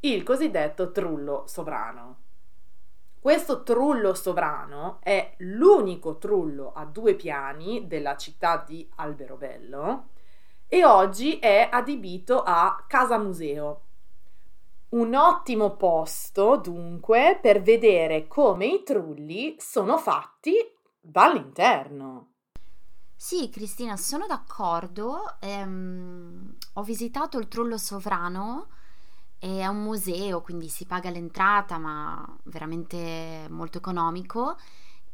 il 0.00 0.22
cosiddetto 0.22 0.90
trullo 0.92 1.44
sovrano. 1.46 2.21
Questo 3.22 3.62
trullo 3.62 4.14
sovrano 4.14 4.98
è 5.00 5.36
l'unico 5.38 6.18
trullo 6.18 6.72
a 6.72 6.84
due 6.84 7.14
piani 7.14 7.86
della 7.86 8.16
città 8.16 8.56
di 8.66 8.90
Alberobello 8.96 10.08
e 10.66 10.84
oggi 10.84 11.38
è 11.38 11.68
adibito 11.70 12.42
a 12.42 12.84
casa 12.88 13.18
museo 13.18 13.82
un 14.88 15.14
ottimo 15.14 15.76
posto, 15.76 16.56
dunque, 16.56 17.38
per 17.40 17.62
vedere 17.62 18.26
come 18.26 18.66
i 18.66 18.82
trulli 18.82 19.54
sono 19.56 19.98
fatti 19.98 20.54
dall'interno. 21.00 22.30
Sì, 23.14 23.48
Cristina, 23.50 23.96
sono 23.96 24.26
d'accordo. 24.26 25.36
Ehm, 25.38 26.56
ho 26.72 26.82
visitato 26.82 27.38
il 27.38 27.46
Trullo 27.46 27.78
Sovrano, 27.78 28.66
è 29.42 29.66
un 29.66 29.82
museo, 29.82 30.40
quindi 30.40 30.68
si 30.68 30.86
paga 30.86 31.10
l'entrata, 31.10 31.76
ma 31.76 32.24
veramente 32.44 33.48
molto 33.50 33.78
economico 33.78 34.56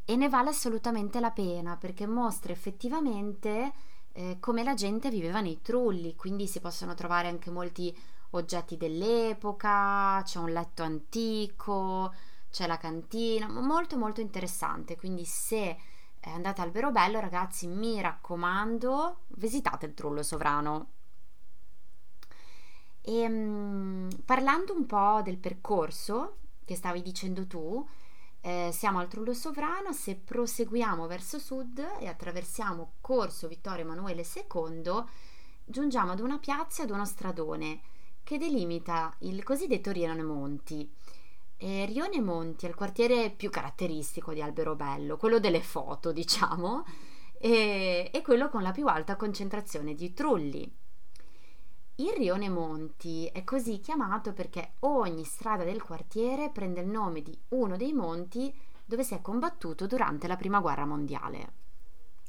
e 0.05 0.15
ne 0.15 0.29
vale 0.29 0.49
assolutamente 0.49 1.19
la 1.19 1.31
pena 1.31 1.77
perché 1.77 2.05
mostra 2.05 2.53
effettivamente 2.53 3.73
eh, 4.11 4.37
come 4.39 4.61
la 4.61 4.75
gente 4.75 5.09
viveva 5.09 5.41
nei 5.41 5.61
trulli, 5.63 6.15
quindi 6.15 6.45
si 6.45 6.59
possono 6.59 6.93
trovare 6.93 7.27
anche 7.27 7.49
molti 7.49 7.95
oggetti 8.31 8.77
dell'epoca, 8.77 10.21
c'è 10.23 10.37
un 10.37 10.51
letto 10.51 10.83
antico, 10.83 12.13
c'è 12.51 12.67
la 12.67 12.77
cantina, 12.77 13.47
molto 13.47 13.97
molto 13.97 14.21
interessante, 14.21 14.95
quindi 14.95 15.25
se 15.25 15.75
andate 16.21 16.61
al 16.61 16.69
Vero 16.69 16.91
Bello 16.91 17.19
ragazzi 17.19 17.65
mi 17.65 17.99
raccomando 17.99 19.21
visitate 19.29 19.87
il 19.87 19.95
Trullo 19.95 20.21
Sovrano. 20.21 20.98
E, 23.09 23.25
um, 23.25 24.07
parlando 24.23 24.71
un 24.75 24.85
po' 24.85 25.21
del 25.23 25.39
percorso 25.39 26.35
che 26.63 26.75
stavi 26.75 27.01
dicendo 27.01 27.47
tu, 27.47 27.83
eh, 28.41 28.69
siamo 28.71 28.99
al 28.99 29.07
Trullo 29.07 29.33
Sovrano, 29.33 29.91
se 29.93 30.15
proseguiamo 30.15 31.07
verso 31.07 31.39
sud 31.39 31.83
e 31.99 32.07
attraversiamo 32.07 32.97
Corso 33.01 33.47
Vittorio 33.47 33.83
Emanuele 33.83 34.23
II, 34.23 35.03
giungiamo 35.65 36.11
ad 36.11 36.19
una 36.19 36.37
piazza 36.37 36.83
e 36.83 36.85
ad 36.85 36.91
uno 36.91 37.03
stradone 37.03 37.81
che 38.21 38.37
delimita 38.37 39.15
il 39.21 39.41
cosiddetto 39.41 39.91
Rione 39.91 40.21
Monti. 40.21 40.87
Eh, 41.57 41.85
Rione 41.85 42.21
Monti 42.21 42.67
è 42.67 42.69
il 42.69 42.75
quartiere 42.75 43.31
più 43.31 43.49
caratteristico 43.49 44.33
di 44.33 44.41
Alberobello, 44.43 45.17
quello 45.17 45.39
delle 45.39 45.61
foto, 45.61 46.11
diciamo, 46.11 46.85
e, 47.39 48.11
e 48.13 48.21
quello 48.21 48.49
con 48.49 48.61
la 48.61 48.71
più 48.71 48.85
alta 48.85 49.15
concentrazione 49.15 49.95
di 49.95 50.13
trulli. 50.13 50.71
Il 51.99 52.13
Rione 52.15 52.47
Monti 52.47 53.25
è 53.25 53.43
così 53.43 53.81
chiamato 53.81 54.31
perché 54.31 54.75
ogni 54.79 55.25
strada 55.25 55.65
del 55.65 55.83
quartiere 55.83 56.49
prende 56.49 56.79
il 56.79 56.87
nome 56.87 57.21
di 57.21 57.37
uno 57.49 57.75
dei 57.75 57.91
monti 57.91 58.57
dove 58.85 59.03
si 59.03 59.15
è 59.15 59.21
combattuto 59.21 59.85
durante 59.85 60.25
la 60.25 60.37
Prima 60.37 60.61
Guerra 60.61 60.85
Mondiale. 60.85 61.51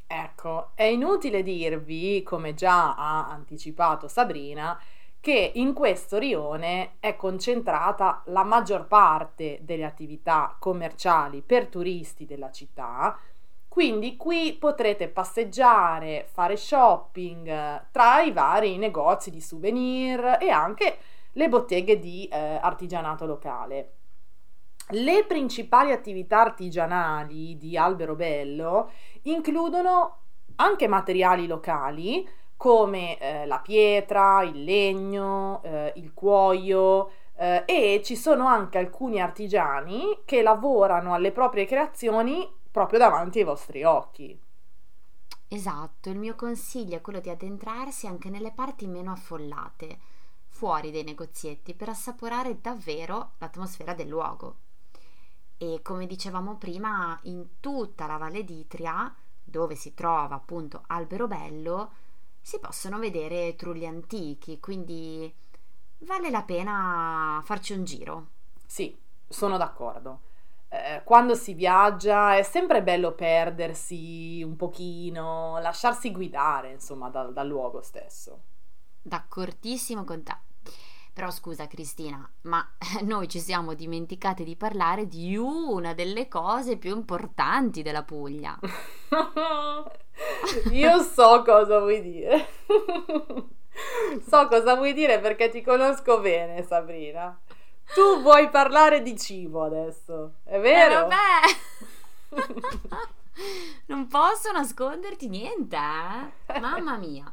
Ecco, 0.09 0.72
è 0.74 0.83
inutile 0.83 1.44
dirvi, 1.44 2.20
come 2.24 2.54
già 2.54 2.96
ha 2.96 3.28
anticipato 3.28 4.09
Sabrina, 4.09 4.76
che 5.20 5.52
in 5.54 5.72
questo 5.72 6.18
rione 6.18 6.96
è 6.98 7.14
concentrata 7.14 8.22
la 8.26 8.42
maggior 8.42 8.88
parte 8.88 9.61
delle 9.62 9.85
attività 9.85 10.56
commerciali 10.59 11.42
per 11.42 11.68
turisti 11.68 12.26
della 12.26 12.50
città. 12.50 13.16
Quindi 13.70 14.16
qui 14.16 14.56
potrete 14.59 15.06
passeggiare, 15.06 16.26
fare 16.28 16.56
shopping 16.56 17.46
eh, 17.46 17.83
tra 17.92 18.20
i 18.20 18.33
vari 18.33 18.76
negozi 18.78 19.30
di 19.30 19.40
souvenir 19.40 20.38
e 20.40 20.50
anche 20.50 20.98
le 21.35 21.48
botteghe 21.48 22.00
di 22.00 22.26
eh, 22.26 22.59
artigianato 22.61 23.26
locale. 23.26 23.92
Le 24.88 25.24
principali 25.24 25.92
attività 25.92 26.40
artigianali 26.40 27.56
di 27.59 27.76
Alberobello 27.76 28.90
includono 29.22 30.18
anche 30.56 30.88
materiali 30.88 31.46
locali 31.46 32.28
come 32.56 33.18
eh, 33.18 33.46
la 33.46 33.61
pietra, 33.61 34.42
il 34.42 34.64
legno, 34.64 35.62
eh, 35.62 35.92
il 35.94 36.12
cuoio 36.12 37.12
eh, 37.37 37.62
e 37.66 38.00
ci 38.02 38.16
sono 38.16 38.48
anche 38.48 38.78
alcuni 38.78 39.20
artigiani 39.20 40.22
che 40.24 40.42
lavorano 40.42 41.14
alle 41.14 41.30
proprie 41.30 41.66
creazioni 41.66 42.59
proprio 42.70 42.98
davanti 42.98 43.38
ai 43.38 43.44
vostri 43.44 43.85
occhi. 43.85 44.40
Esatto, 45.48 46.11
il 46.11 46.18
mio 46.18 46.37
consiglio 46.37 46.96
è 46.96 47.00
quello 47.00 47.18
di 47.18 47.28
addentrarsi 47.28 48.06
anche 48.06 48.30
nelle 48.30 48.52
parti 48.52 48.87
meno 48.87 49.11
affollate, 49.11 49.98
fuori 50.46 50.92
dai 50.92 51.02
negozietti, 51.02 51.74
per 51.74 51.88
assaporare 51.88 52.61
davvero 52.61 53.33
l'atmosfera 53.38 53.94
del 53.94 54.06
luogo. 54.09 54.56
E 55.59 55.80
come 55.83 56.06
dicevamo 56.06 56.56
prima, 56.56 57.18
in 57.24 57.59
tutta 57.59 58.06
la 58.06 58.16
Valle 58.16 58.44
d'Itria, 58.44 59.12
dove 59.42 59.74
si 59.74 59.92
trova 59.92 60.37
appunto 60.37 60.85
Alberobello, 60.87 61.90
si 62.40 62.61
possono 62.61 62.98
vedere 62.98 63.56
trulli 63.56 63.87
antichi, 63.87 64.61
quindi 64.61 65.35
vale 65.98 66.30
la 66.30 66.42
pena 66.42 67.42
farci 67.44 67.72
un 67.72 67.85
giro. 67.85 68.28
Sì, 68.64 68.96
sono 69.28 69.56
d'accordo. 69.56 70.28
Eh, 70.72 71.02
quando 71.02 71.35
si 71.35 71.54
viaggia 71.54 72.37
è 72.37 72.42
sempre 72.42 72.80
bello 72.80 73.12
perdersi 73.12 74.40
un 74.44 74.54
pochino, 74.54 75.59
lasciarsi 75.59 76.12
guidare, 76.12 76.70
insomma, 76.70 77.09
dal, 77.09 77.33
dal 77.33 77.48
luogo 77.48 77.83
stesso. 77.83 78.42
D'accordissimo 79.02 80.04
con 80.04 80.22
te. 80.22 80.37
Però 81.12 81.28
scusa 81.33 81.66
Cristina, 81.66 82.24
ma 82.42 82.64
noi 83.02 83.28
ci 83.28 83.40
siamo 83.40 83.74
dimenticati 83.74 84.44
di 84.44 84.54
parlare 84.54 85.09
di 85.09 85.37
una 85.37 85.92
delle 85.92 86.28
cose 86.28 86.76
più 86.76 86.94
importanti 86.94 87.83
della 87.83 88.04
Puglia. 88.04 88.56
Io 90.70 91.02
so 91.02 91.42
cosa 91.42 91.80
vuoi 91.80 92.00
dire. 92.00 92.46
so 94.24 94.46
cosa 94.46 94.76
vuoi 94.76 94.92
dire 94.92 95.18
perché 95.18 95.48
ti 95.48 95.62
conosco 95.62 96.20
bene, 96.20 96.62
Sabrina. 96.62 97.37
Tu 97.94 98.20
vuoi 98.22 98.48
parlare 98.50 99.03
di 99.03 99.16
cibo 99.18 99.64
adesso, 99.64 100.35
è 100.44 100.61
vero? 100.61 101.07
Eh, 101.07 101.09
vabbè. 101.09 101.40
non 103.87 104.07
posso 104.07 104.53
nasconderti 104.53 105.29
niente, 105.29 105.76
eh? 105.76 106.61
Mamma 106.61 106.96
mia. 106.96 107.33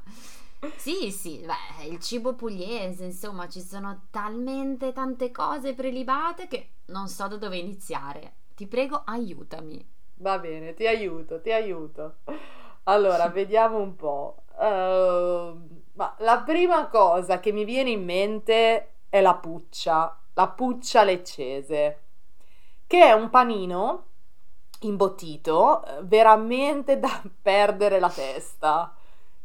Sì, 0.75 1.11
sì, 1.11 1.45
beh, 1.45 1.85
il 1.85 1.99
cibo 1.99 2.33
pugliese, 2.33 3.05
insomma, 3.05 3.47
ci 3.47 3.61
sono 3.61 4.07
talmente 4.09 4.91
tante 4.91 5.29
cose 5.31 5.75
prelibate 5.75 6.47
che 6.47 6.69
non 6.85 7.07
so 7.07 7.27
da 7.27 7.37
dove 7.37 7.57
iniziare. 7.57 8.33
Ti 8.55 8.65
prego, 8.65 9.03
aiutami. 9.05 9.85
Va 10.15 10.39
bene, 10.39 10.73
ti 10.73 10.87
aiuto, 10.87 11.39
ti 11.41 11.51
aiuto. 11.51 12.15
Allora, 12.83 13.27
vediamo 13.29 13.77
un 13.77 13.95
po'. 13.95 14.43
Uh, 14.55 15.85
ma 15.93 16.15
la 16.19 16.41
prima 16.43 16.87
cosa 16.87 17.39
che 17.39 17.51
mi 17.51 17.63
viene 17.63 17.91
in 17.91 18.03
mente 18.03 18.93
è 19.09 19.21
la 19.21 19.35
puccia, 19.35 20.19
la 20.37 20.47
puccia 20.49 21.03
leccese, 21.03 22.03
che 22.85 23.03
è 23.03 23.11
un 23.11 23.29
panino 23.31 24.05
imbottito 24.81 25.83
eh, 25.83 26.03
veramente 26.03 26.99
da 26.99 27.21
perdere 27.41 27.99
la 27.99 28.09
testa. 28.09 28.93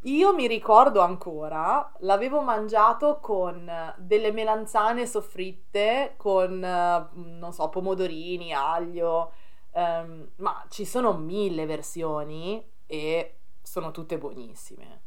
Io 0.01 0.33
mi 0.35 0.47
ricordo 0.47 0.99
ancora, 0.99 1.91
l'avevo 1.99 2.41
mangiato 2.41 3.19
con 3.19 3.71
delle 3.97 4.31
melanzane 4.31 5.07
soffritte, 5.07 6.13
con, 6.17 6.59
non 6.59 7.53
so, 7.53 7.69
pomodorini, 7.69 8.53
aglio, 8.53 9.31
um, 9.71 10.27
ma 10.37 10.65
ci 10.67 10.83
sono 10.83 11.13
mille 11.13 11.65
versioni 11.65 12.61
e 12.85 13.37
sono 13.61 13.91
tutte 13.91 14.17
buonissime. 14.17 15.01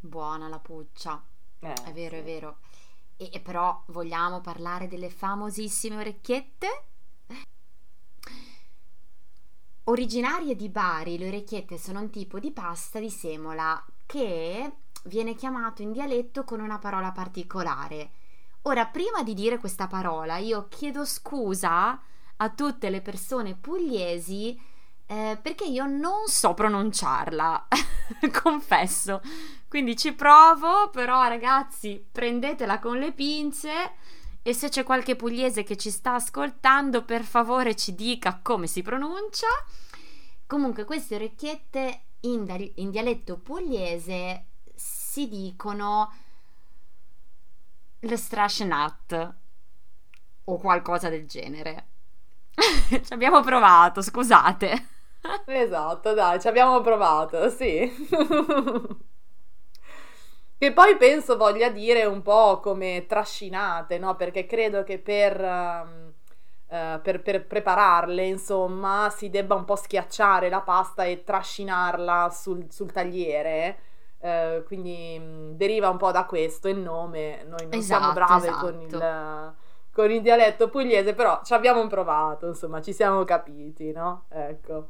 Buona 0.00 0.48
la 0.48 0.58
puccia, 0.58 1.22
eh, 1.60 1.74
è 1.84 1.92
vero, 1.92 2.14
sì. 2.16 2.20
è 2.20 2.24
vero. 2.24 2.56
E, 3.16 3.40
però 3.40 3.82
vogliamo 3.88 4.40
parlare 4.40 4.88
delle 4.88 5.10
famosissime 5.10 5.96
orecchiette? 5.96 6.84
Originarie 9.84 10.54
di 10.54 10.68
Bari, 10.68 11.18
le 11.18 11.28
orecchiette 11.28 11.76
sono 11.76 12.00
un 12.00 12.10
tipo 12.10 12.38
di 12.38 12.52
pasta 12.52 13.00
di 13.00 13.10
semola 13.10 13.84
che 14.06 14.76
viene 15.04 15.34
chiamato 15.34 15.82
in 15.82 15.90
dialetto 15.90 16.44
con 16.44 16.60
una 16.60 16.78
parola 16.78 17.10
particolare. 17.10 18.12
Ora, 18.62 18.86
prima 18.86 19.24
di 19.24 19.34
dire 19.34 19.58
questa 19.58 19.88
parola, 19.88 20.36
io 20.36 20.68
chiedo 20.68 21.04
scusa 21.04 22.00
a 22.36 22.50
tutte 22.50 22.90
le 22.90 23.00
persone 23.00 23.56
pugliesi 23.56 24.56
eh, 25.12 25.36
perché 25.36 25.64
io 25.64 25.84
non 25.84 26.26
so 26.26 26.54
pronunciarla, 26.54 27.68
confesso. 28.42 29.20
Quindi 29.68 29.94
ci 29.94 30.14
provo, 30.14 30.88
però 30.90 31.28
ragazzi, 31.28 32.02
prendetela 32.10 32.78
con 32.78 32.98
le 32.98 33.12
pinze 33.12 33.92
e 34.40 34.54
se 34.54 34.70
c'è 34.70 34.84
qualche 34.84 35.14
pugliese 35.14 35.64
che 35.64 35.76
ci 35.76 35.90
sta 35.90 36.14
ascoltando, 36.14 37.04
per 37.04 37.24
favore 37.24 37.76
ci 37.76 37.94
dica 37.94 38.40
come 38.42 38.66
si 38.66 38.80
pronuncia. 38.80 39.48
Comunque, 40.46 40.84
queste 40.84 41.16
orecchiette 41.16 42.04
in, 42.20 42.70
in 42.76 42.90
dialetto 42.90 43.36
pugliese 43.36 44.46
si 44.74 45.28
dicono 45.28 46.10
le 47.98 48.16
strascenat 48.16 49.34
o 50.44 50.56
qualcosa 50.56 51.10
del 51.10 51.26
genere. 51.26 51.88
ci 52.88 53.12
abbiamo 53.12 53.42
provato, 53.42 54.00
scusate. 54.00 54.91
Esatto, 55.46 56.14
dai, 56.14 56.40
ci 56.40 56.48
abbiamo 56.48 56.80
provato, 56.80 57.48
sì. 57.48 57.90
che 60.58 60.72
poi 60.72 60.96
penso 60.96 61.36
voglia 61.36 61.70
dire 61.70 62.04
un 62.04 62.22
po' 62.22 62.60
come 62.60 63.06
trascinate, 63.06 63.98
no? 63.98 64.16
Perché 64.16 64.46
credo 64.46 64.82
che 64.84 64.98
per... 64.98 65.40
Um 65.40 66.12
eh, 66.72 67.00
per, 67.02 67.20
per, 67.20 67.46
prepararle, 67.46 68.24
insomma, 68.24 69.10
si 69.14 69.28
debba 69.28 69.54
un 69.54 69.66
po' 69.66 69.76
schiacciare 69.76 70.48
la 70.48 70.62
pasta 70.62 71.04
e 71.04 71.22
trascinarla 71.22 72.30
sul, 72.30 72.64
sul 72.70 72.90
tagliere. 72.90 73.78
Uh, 74.22 74.62
quindi 74.64 75.18
mh, 75.18 75.22
mm, 75.22 75.50
deriva 75.50 75.90
un 75.90 75.98
po' 75.98 76.12
da 76.12 76.24
questo 76.24 76.68
il 76.68 76.78
nome. 76.78 77.44
Noi 77.44 77.64
non 77.64 77.74
esatto, 77.74 77.82
siamo 77.82 78.12
brave 78.14 78.48
esatto. 78.48 78.64
con, 78.64 78.80
il, 78.80 79.54
con 79.92 80.10
il 80.10 80.22
dialetto 80.22 80.70
pugliese, 80.70 81.12
però 81.12 81.42
ci 81.44 81.52
abbiamo 81.52 81.86
provato, 81.88 82.46
insomma, 82.46 82.80
ci 82.80 82.94
siamo 82.94 83.22
capiti, 83.24 83.92
no? 83.92 84.24
Ecco. 84.30 84.86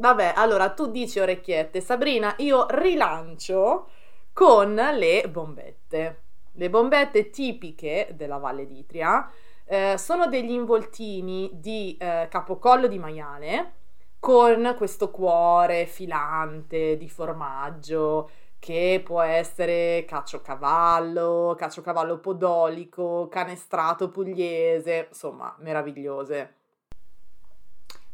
Vabbè, 0.00 0.34
allora 0.36 0.70
tu 0.70 0.86
dici 0.92 1.18
orecchiette, 1.18 1.80
Sabrina, 1.80 2.34
io 2.38 2.66
rilancio 2.70 3.88
con 4.32 4.74
le 4.74 5.28
bombette. 5.28 6.22
Le 6.52 6.70
bombette 6.70 7.30
tipiche 7.30 8.10
della 8.12 8.36
Valle 8.38 8.64
d'Itria 8.64 9.28
eh, 9.64 9.98
sono 9.98 10.28
degli 10.28 10.52
involtini 10.52 11.50
di 11.54 11.96
eh, 11.98 12.28
capocollo 12.30 12.86
di 12.86 12.98
maiale 13.00 13.72
con 14.20 14.74
questo 14.76 15.10
cuore 15.10 15.86
filante 15.86 16.96
di 16.96 17.08
formaggio 17.08 18.30
che 18.60 19.02
può 19.04 19.20
essere 19.20 20.04
cacciocavallo, 20.06 21.56
cacciocavallo 21.58 22.18
podolico, 22.18 23.26
canestrato 23.28 24.10
pugliese, 24.10 25.06
insomma, 25.08 25.56
meravigliose. 25.58 26.57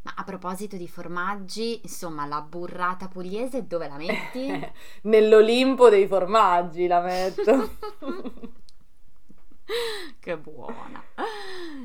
Ma 0.05 0.13
a 0.17 0.25
proposito 0.25 0.77
di 0.77 0.87
formaggi, 0.87 1.81
insomma, 1.83 2.27
la 2.27 2.43
burrata 2.43 3.09
pugliese 3.09 3.67
dove 3.67 3.89
la 3.89 3.97
metti? 3.97 4.73
Nell'Olimpo 5.03 5.89
dei 5.89 6.07
formaggi 6.07 6.87
la 6.87 7.01
metto. 7.01 7.71
che 10.21 10.37
buona. 10.37 11.03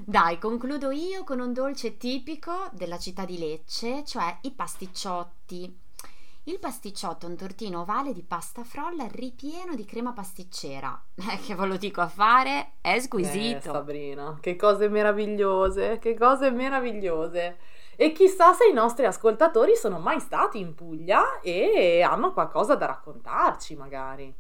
Dai, 0.03 0.38
concludo 0.38 0.91
io 0.91 1.23
con 1.23 1.39
un 1.39 1.53
dolce 1.53 1.95
tipico 1.95 2.69
della 2.73 2.99
città 2.99 3.23
di 3.23 3.38
Lecce, 3.38 4.03
cioè 4.05 4.38
i 4.41 4.51
pasticciotti. 4.51 5.88
Il 6.43 6.60
pasticciotto 6.60 7.25
è 7.25 7.29
un 7.29 7.38
tortino 7.38 7.82
ovale 7.82 8.12
di 8.12 8.23
pasta 8.23 8.63
frolla 8.63 9.08
ripieno 9.10 9.75
di 9.75 9.86
crema 9.86 10.12
pasticcera. 10.12 11.01
Eh, 11.15 11.39
che 11.45 11.53
ve 11.53 11.65
lo 11.65 11.77
dico 11.77 12.01
a 12.01 12.08
fare? 12.08 12.71
È 12.82 12.99
squisito. 12.99 13.58
Eh, 13.58 13.62
Sabrina, 13.62 14.38
che 14.41 14.55
cose 14.55 14.89
meravigliose, 14.89 15.99
che 15.99 16.17
cose 16.17 16.49
meravigliose. 16.49 17.58
E 18.01 18.13
chissà 18.13 18.53
se 18.53 18.65
i 18.65 18.71
nostri 18.71 19.05
ascoltatori 19.05 19.75
sono 19.75 19.99
mai 19.99 20.21
stati 20.21 20.57
in 20.57 20.73
Puglia 20.73 21.41
e 21.41 22.01
hanno 22.01 22.31
qualcosa 22.31 22.75
da 22.75 22.85
raccontarci, 22.85 23.75
magari. 23.75 24.33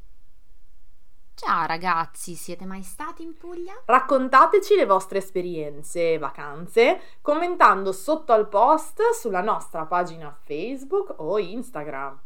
Ciao 1.33 1.65
ragazzi, 1.65 2.35
siete 2.35 2.63
mai 2.63 2.83
stati 2.83 3.21
in 3.21 3.35
Puglia? 3.35 3.81
Raccontateci 3.83 4.75
le 4.75 4.85
vostre 4.85 5.17
esperienze 5.17 6.13
e 6.13 6.17
vacanze 6.17 7.01
commentando 7.19 7.91
sotto 7.91 8.31
al 8.31 8.47
post 8.47 9.01
sulla 9.11 9.41
nostra 9.41 9.85
pagina 9.85 10.33
Facebook 10.45 11.15
o 11.17 11.37
Instagram. 11.37 12.17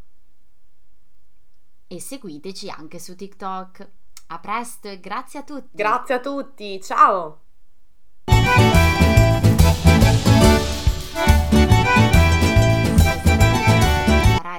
E 1.88 2.00
seguiteci 2.00 2.70
anche 2.70 3.00
su 3.00 3.16
TikTok. 3.16 3.90
A 4.28 4.38
presto 4.38 4.86
e 4.86 5.00
grazie 5.00 5.40
a 5.40 5.42
tutti. 5.42 5.70
Grazie 5.72 6.14
a 6.14 6.20
tutti, 6.20 6.80
ciao! 6.80 7.43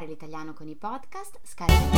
Imparare 0.06 0.08
l'italiano 0.08 0.54
con 0.54 0.68
i 0.68 0.76
podcast, 0.76 1.40
scaricate 1.44 1.98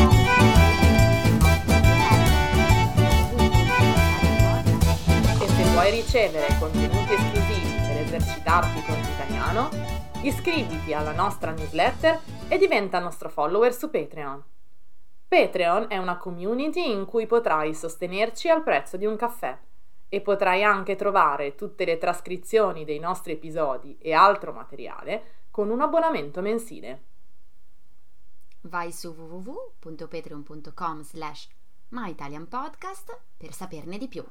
E 5.39 5.47
se 5.47 5.63
vuoi 5.71 5.91
ricevere 5.91 6.47
contenuti 6.59 7.13
esclusivi 7.13 7.75
per 7.87 7.97
esercitarti 7.97 8.81
con 8.85 8.95
l'italiano, 8.95 9.69
iscriviti 10.21 10.93
alla 10.93 11.11
nostra 11.11 11.51
newsletter 11.51 12.19
e 12.47 12.57
diventa 12.57 12.99
nostro 12.99 13.29
follower 13.29 13.73
su 13.73 13.89
Patreon. 13.89 14.43
Patreon 15.27 15.87
è 15.89 15.97
una 15.97 16.17
community 16.17 16.89
in 16.89 17.05
cui 17.05 17.27
potrai 17.27 17.73
sostenerci 17.73 18.49
al 18.49 18.63
prezzo 18.63 18.95
di 18.95 19.05
un 19.05 19.17
caffè 19.17 19.57
e 20.09 20.21
potrai 20.21 20.63
anche 20.63 20.95
trovare 20.95 21.55
tutte 21.55 21.83
le 21.83 21.97
trascrizioni 21.97 22.85
dei 22.85 22.97
nostri 22.97 23.33
episodi 23.33 23.97
e 23.99 24.13
altro 24.13 24.53
materiale 24.53 25.45
con 25.51 25.69
un 25.69 25.81
abbonamento 25.81 26.39
mensile. 26.41 27.01
Vai 28.67 28.91
su 28.91 29.13
www.patreon.com 29.13 31.03
slash 31.03 31.47
myitalianpodcast 31.89 33.19
per 33.37 33.53
saperne 33.53 33.97
di 33.97 34.07
più. 34.07 34.23